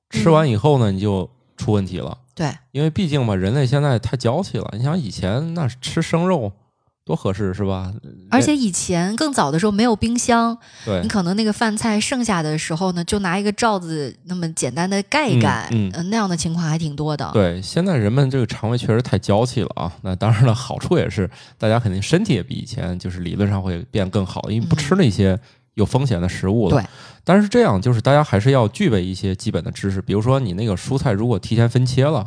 [0.09, 2.17] 吃完以后呢你就出问题了。
[2.35, 4.69] 对，因为毕竟嘛，人类现在太娇气了。
[4.77, 6.51] 你想以前那吃生肉
[7.05, 7.93] 多合适是吧？
[8.29, 17.29] 而且以前更早的时候没有冰箱，对你可能那个饭菜剩下的时候呢，就拿一个罩子那么简单的盖一盖，嗯，那样的情况还挺多的。
[17.31, 19.93] 对，现在人们这个肠胃确实太娇气了啊。
[20.01, 25.39] 那当然了，好处也是大家肯定身体也比以前就是理论上会变更好，因为不吃那些
[25.75, 26.75] 有风险的食物了。
[26.75, 26.85] 对。
[27.25, 32.25] 但是这样就是大家还是要具备一些基本的知识，比如说你那个蔬菜如果提前分切了，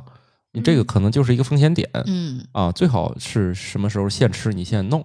[0.52, 1.88] 你这个可能就是一个风险点。
[2.06, 5.02] 嗯啊，最好是什么时候现吃你现弄。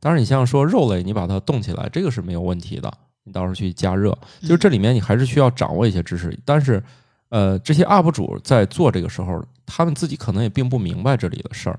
[0.00, 2.92] 当然，你像说肉类，你把它冻起来，这个是没有问题的。
[3.24, 6.36] 你到时候去加热，就是这里面你还是需要掌握一些知识。
[6.44, 6.82] 但是，
[7.28, 11.78] 呃，这些 UP 主在做这个时候，他们自己可能也并不明白这里的事儿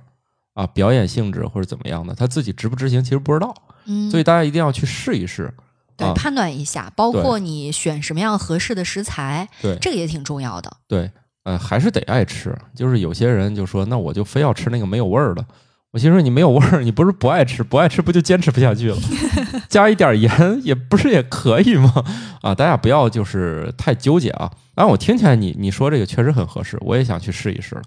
[0.53, 3.53] 啊，表演性质或者怎么样的，他自己执不执行其实不知道。
[3.85, 5.53] 嗯，所以大家一定要去试一试。
[5.97, 10.71] 对，判断一下，包括你选什么样合适的食材，对，这个也挺重要的。
[10.87, 11.11] 对，
[11.43, 12.55] 呃，还是得爱吃。
[12.75, 15.43] 就是有些人就说，那我就非要吃那个没有味儿的。
[15.91, 18.97] 我心说，你没有味儿，你不是不爱吃，不爱吃不就坚持不下去了？
[19.69, 22.03] 加一点盐也不是也可以吗？
[22.41, 24.51] 啊，大家不要就是太纠结啊。
[24.75, 27.81] 啊，我听起来你你说这个确实很合适，我也想去试一试了。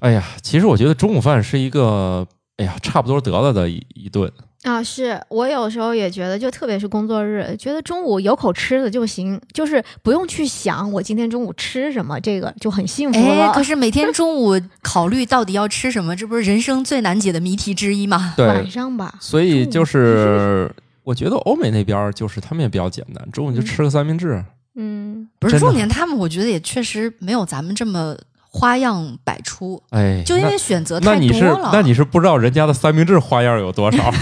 [0.00, 4.30] 哎呀，其实我觉得中午饭是一个，哎呀，差不多得了的一一顿。
[4.64, 13.52] 啊，是我有时候也觉得，就特别是工作日，觉得中午有口吃的就行，就是不用去想我今天中午吃什么，这个就很幸福了。
[13.52, 18.32] 可是每天 中午考虑到底要吃什么，这不是人生最难解的谜题之一吗？
[18.36, 19.14] 对，晚上吧。
[19.20, 24.42] 所以就是，我觉得欧美那边就是他们也比较简单，中午就吃个三明治。
[24.76, 28.16] 嗯，不是重点，他们我觉得也确实没有咱们这么。
[28.56, 31.70] 花样百出，哎，就因为选择太多了。
[31.72, 33.98] 那你是不知道人家的三明治花样有多少？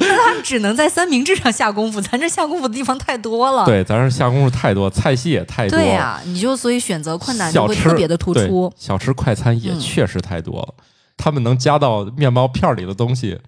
[0.00, 3.64] 那他们只能在三明治上下功夫，咱这下功夫的地方太多了。
[3.64, 5.78] 对，咱这下功夫太多，菜系也太多。
[5.78, 8.72] 对呀，你就所以选择困难就会特别的突出。
[8.76, 10.74] 小吃快餐也确实太多了，
[11.16, 13.38] 他们能加到面包片里的东西，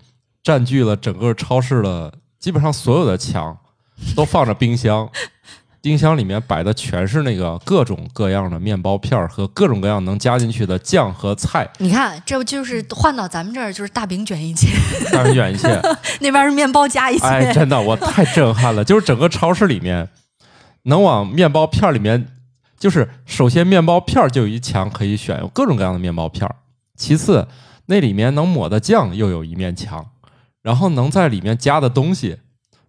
[0.45, 3.59] 占据了整个超市的基本上所有的墙，
[4.14, 5.11] 都放着冰箱。
[5.83, 11.68] 冰箱里面摆的全是那个各种各样的面包片和各种各样能加进去的酱和菜。
[11.78, 14.68] 你看，这不就是换到咱们这儿就是大饼卷一切，
[15.11, 15.68] 大饼卷一切，
[16.22, 17.26] 那边是面包加一切。
[17.26, 18.85] 哎，真的，我太震撼了！
[18.85, 20.09] 就是整个超市里面，
[20.85, 22.28] 能往面包片里面，
[22.78, 26.49] 就是首先面包片就有一墙可以选，有各种各样的面包片
[26.97, 27.49] 其次，
[27.87, 30.07] 那里面能抹的酱又有一面墙，
[30.62, 32.39] 然后能在里面加的东西。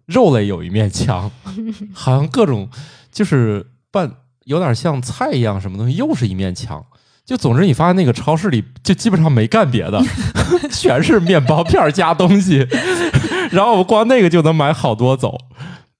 [0.06, 1.30] 肉类有一面墙，
[1.92, 2.68] 好像各种
[3.12, 4.10] 就是拌
[4.44, 6.84] 有点像菜一样，什么东西又是一面墙。
[7.24, 9.98] 就总之，你发现那个超市里就基本上没干别的，
[10.70, 12.66] 全是面包片加东西。
[13.50, 15.38] 然后我光那个就能买好多走，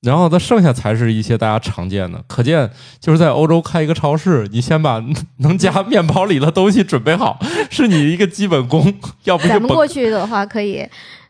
[0.02, 2.22] 然后它剩下才是一些大家常见的。
[2.28, 5.02] 可见就是在欧洲开一个超市，你先把
[5.38, 7.38] 能加面包里的东西准备好，
[7.70, 8.92] 是你一个基本功。
[9.22, 10.86] 要不咱们过去的话可以。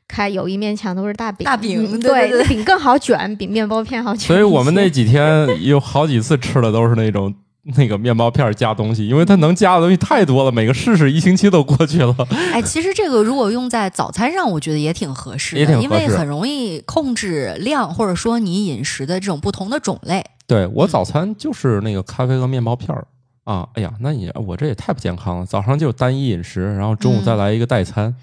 [0.07, 4.27] 开有一面墙都是大饼，大饼对对饼更好卷，比面包片好卷。
[4.29, 7.35] 所以我们那几天有好几次吃的都是那种
[7.77, 12.15] 那个面包片加东西，因为它能加的东西太多了，每个试试一星期都过去了。
[12.53, 20.23] 哎，其实这个如果用在早餐上，我觉得也挺合适的，因为很容易控制量，或者说你饮食的这种不同的种类。
[20.47, 23.07] 对我早餐就是那个咖啡和面包片儿
[23.45, 23.67] 啊。
[23.73, 28.15] 哎呀，那你我这也太不健康了，早上就单一饮食，然后中午再来一个代餐，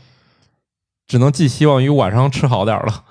[1.12, 3.04] 只能寄希望于晚上吃好点了。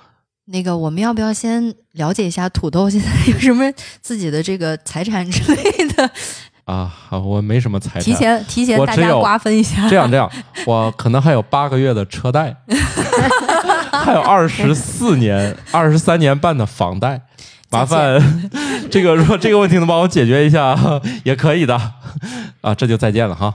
[0.47, 3.71] 那个，我们要不要先了解一下土豆现在有什么
[4.01, 6.11] 自己的这个财产之类的？
[6.65, 9.87] 啊，好我没什么财产，提前提前大家瓜分一下。
[9.91, 10.31] 这样这样，
[10.65, 12.57] 我可能还有八个月的车贷，
[13.93, 17.21] 还有二十四年、二十三年半的房贷。
[17.69, 18.19] 麻烦
[18.91, 20.75] 这个，如果这个问题能帮我解决一下，
[21.23, 21.79] 也可以的。
[22.63, 23.53] 啊，这就再见了哈。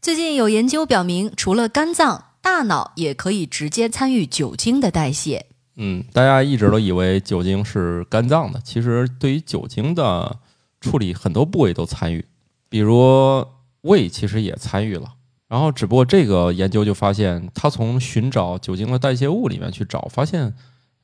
[0.00, 5.44] 最近有研究表明，除了肝脏，大脑也可以直接参与酒精的代谢。
[5.76, 10.38] 嗯，大家一直都以为酒精是肝脏的，其实对于酒精的
[10.80, 12.24] 处理，很多部位都参与，
[12.70, 13.46] 比如
[13.82, 15.12] 胃其实也参与了。
[15.46, 20.54] 然后，只不过这个研究就发现，他从寻找酒精的代谢物里面去找，发现，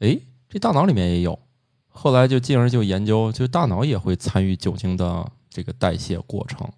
[0.01, 0.18] 哎，
[0.49, 1.38] 这大脑里面也有。
[1.88, 6.68] 后来就进而就研究，就大脑也会参与酒精的这个代谢过程。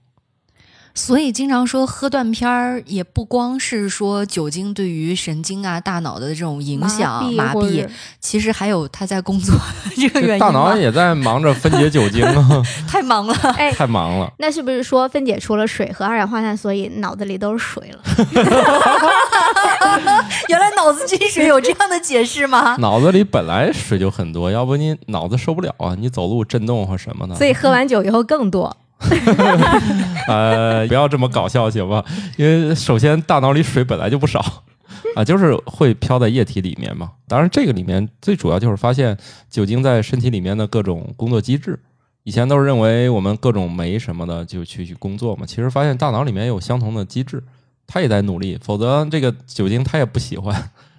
[0.97, 7.87] 所以经常说喝断片儿，也不光是说酒精对于神经啊、大脑的这种影响麻痹，
[8.19, 9.55] 其实还有他在工作
[9.95, 10.41] 这个原因。
[10.41, 14.33] 大脑也在忙着分解酒精啊， 太忙了，哎，太忙了。
[14.39, 18.03] 那是不是说分解出了水和二氧化碳，所以脑子里都是水了？
[20.49, 22.75] 原来脑子进水有这样的解释吗？
[22.81, 27.35] 脑子里本来水就很多，要不你脑子受不了啊，你走路震动或什么的。
[27.35, 28.75] 所以喝完酒以后更多。
[30.29, 32.05] 呃，不要这么搞笑行吧？
[32.37, 34.41] 因为首先大脑里水本来就不少
[35.15, 37.13] 啊，就是会飘在液体里面嘛。
[37.29, 39.17] 当然，这个里面最主要就是发现
[39.51, 41.79] 酒精在身体里面的各种工作机制。
[42.25, 47.41] 以前都是认为我们各种酶什么的就去去工作嘛，其实发现大脑里面有相同的机制，
[47.87, 50.53] 它也在努力，否则这个酒精它也不喜欢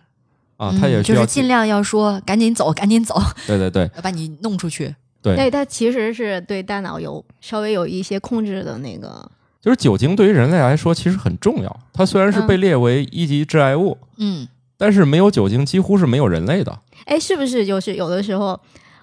[0.56, 3.22] 啊，它也需要尽量要说赶紧走，赶紧走。
[3.46, 4.96] 对对对，要把你弄出去。
[5.36, 9.30] 对，它其实是对大脑有稍微有一些控制的那个。
[9.60, 14.48] 就是酒精对于人类来说其实很重要，它虽然是被列为一级致癌物，嗯，
[14.78, 16.80] 但是没有酒精几乎是没有人类的。
[17.06, 18.58] 哎，是不是就是有的时候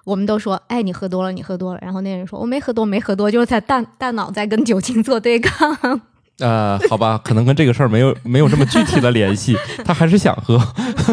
[0.04, 6.00] 我们都说，哎，你喝多了，你喝多了，然后那人说我没喝多，没喝多，就是在大大脑在跟酒精做对抗。
[6.38, 10.56] 呃，好吧，可能跟这个事儿没有 没有这么具体的联系， 他还是想喝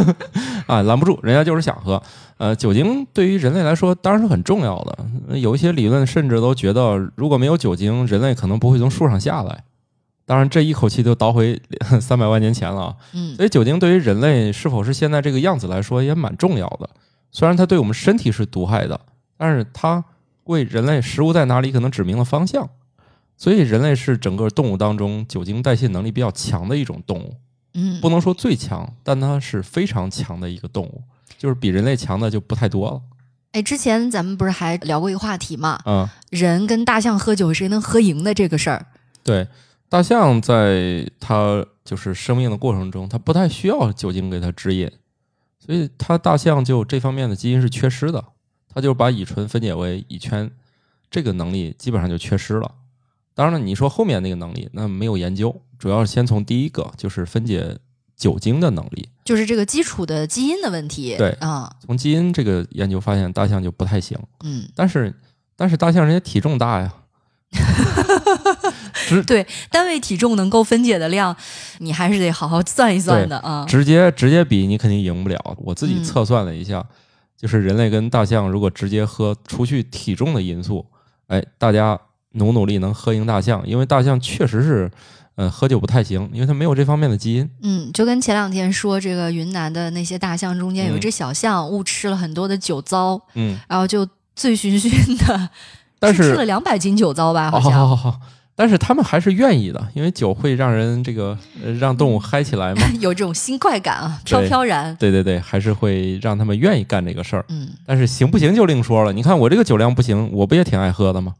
[0.65, 2.01] 啊，拦不住，人家就是想喝。
[2.37, 9.63] 呃，酒精对于人类来说当然是很重要的，有一些理论甚至都觉得，如果没有酒精，人类可能不会从树上下来。
[10.25, 11.61] 当然，这一口气就倒回
[11.99, 12.95] 三百万年前了。
[13.13, 16.89] 嗯，所以酒精对于人类是否是现在这个样子来说也蛮重要的。
[17.31, 18.99] 虽然它对我们身体是毒害的，
[19.37, 20.03] 但是它
[20.45, 22.69] 为人类食物在哪里可能指明了方向。
[23.41, 27.35] 所以，人类是整个动物当中酒精代谢能力比较强的一种动物。
[27.73, 31.01] 嗯，不能说最强，但它是非常强的一个动物，
[31.39, 33.01] 就是比人类强的就不太多了。
[33.53, 35.79] 哎，之前咱们不是还聊过一个话题嘛？
[35.87, 38.85] 嗯，人跟大象喝酒谁能喝赢的这个事儿。
[39.23, 39.47] 对，
[39.89, 44.87] 大象在它就是生命的过程中，它不太需要酒精给它指引，
[45.57, 48.23] 所以它大象就这方面的基因是缺失的，
[48.71, 50.51] 它就把乙醇分解为乙醛，
[51.09, 52.71] 这个能力基本上就缺失了。
[53.41, 57.75] 当然了，你说后面那个能力，那没有研究，主要是先从第一个，就是分解
[58.15, 61.15] 酒精的能力，就是这个基础的基因的问题。
[61.17, 64.15] 对啊，从基因这个研究发现，大象就不太行。
[64.43, 65.11] 嗯，但是
[65.55, 66.93] 但是大象人家体重大呀，
[68.93, 71.35] 直对单位体重能够分解的量，
[71.79, 73.65] 你还是得好好算一算的啊。
[73.67, 75.57] 直接直接比你肯定赢不了。
[75.57, 76.85] 我自己测算了一下，
[77.35, 80.85] 就是人类跟大象如果直接喝，除去体重的因素，
[81.25, 81.99] 哎，大家。
[82.33, 84.91] 努努力能喝赢大象，因为大象确实是，
[85.35, 87.49] 呃，喝酒不太行，因为它没有这方面的基因。
[87.61, 95.49] 嗯，就跟前两天说，这个云南的那些大象中间有一只小象误吃了很多的酒糟，嗯，然后就醉醺醺的，
[95.99, 97.71] 但是吃了两百斤酒糟吧，好像。
[97.71, 98.19] 好好好，
[98.55, 101.37] 但是他们还是愿意的，因为酒会让人这个
[101.79, 104.95] 让动物嗨起来嘛， 有这种新快感啊，飘飘然。
[104.97, 107.45] 对对对，还是会让他们愿意干这个事儿。
[107.49, 109.11] 嗯，但是行不行就另说了。
[109.11, 111.35] 你看我这个酒量不行，我不也挺爱喝的吗？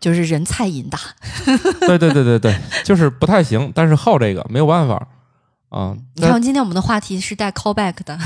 [0.00, 0.98] 就是人菜瘾大，
[1.80, 5.08] 对对对对对，就是不太行，但是好这个没有办法
[5.70, 5.96] 啊。
[6.16, 8.18] 你看，今天我们的话题是带 callback 的，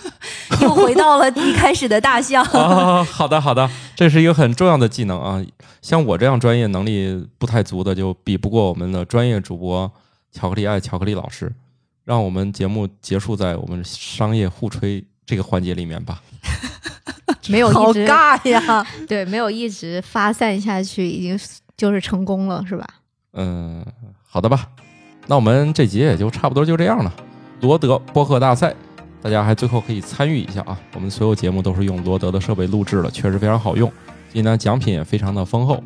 [0.62, 2.44] 又回到了一开始的大象。
[2.44, 5.44] 好的好的，这是一个很重要的技能啊。
[5.82, 9.90] 像我这样专业能力不太足的，就比不过我们的专业主播
[10.32, 11.52] 巧克力爱巧克力老师。
[12.04, 16.22] 让我们节目结束在我们商业互吹这个环节里面吧。
[17.48, 21.38] 没有好尬呀， 对，没有一直发散下去，已经
[21.76, 22.86] 就是成功了，是吧？
[23.32, 23.84] 嗯，
[24.26, 24.66] 好的吧。
[25.26, 27.12] 那我们这集也就差不多就这样了。
[27.60, 28.74] 罗德播客大赛，
[29.20, 30.78] 大家还最后可以参与一下啊！
[30.94, 33.92] 我们所有节目都是用罗德的设备录制的，确实非常好用。
[34.32, 35.82] 今年奖品也非常的丰厚，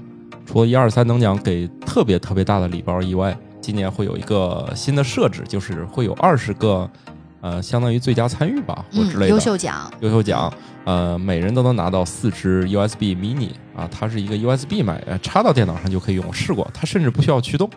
[0.46, 6.90] 除了一二三等奖给特别特别大的礼包以外，今年会有一个新的设置，就是会有二十个。
[7.42, 9.92] 呃，相当于最佳参与吧，或之类的优秀奖。
[10.00, 10.50] 优秀奖，
[10.84, 17.68] 呃，每人都能拿到四支 USB Mini 啊，它是一个 USB 买插到电脑上就可以用，试过，它甚至不需要驱动，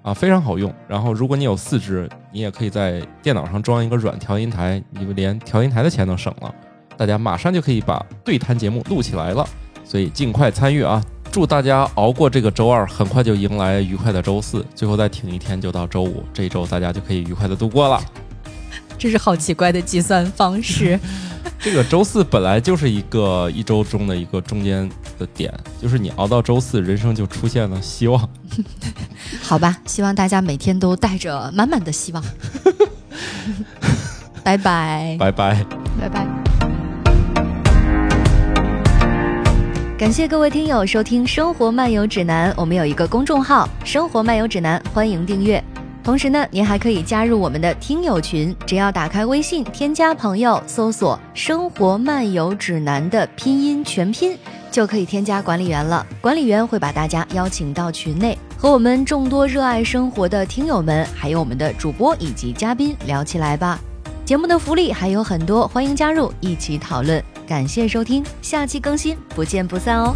[0.00, 0.74] 啊，非常好用。
[0.88, 6.54] 然后，如果你有四支，你也可以在电脑上装一个软调音台，你们连调音台的钱都省了，
[6.96, 9.46] 大家马上就可以把对谈节目录起来了。
[9.84, 11.00] 所以尽快参与啊！
[11.30, 18.00] 祝大家熬过这个周二，很快就迎来愉快的周四，最后再挺一天就到周五，这一周大家就可以愉快的度过了。
[18.98, 20.98] 这是好奇怪的计算方式。
[21.58, 24.88] 这个周四本来就是一个一周中的一个中间
[25.18, 28.28] 的点，就是你熬到周四，人生就出现了希望。
[29.42, 32.22] 好吧，希望大家每天都带着满满的希望。
[34.44, 35.64] 拜拜，拜拜，
[36.00, 36.26] 拜拜。
[39.98, 45.62] 感谢各位听友收听《生活漫游指南》，我们有一个公众号《生活漫游指南》，欢迎订阅。
[46.06, 54.38] 同时呢，您还可以加入我们的听友群，只要打开微信添加朋友，搜索“生活漫游指南”的拼音全拼，
[54.70, 56.06] 就可以添加管理员了。
[56.20, 63.76] 管理员会把大家邀请到群内，和我们众多热爱生活的听友们，还有我们的主播以及嘉宾聊起来吧。
[64.24, 67.20] 节目的福利还有很多，欢迎加入一起讨论。
[67.48, 70.14] 感谢收听，下期更新，不见不散哦。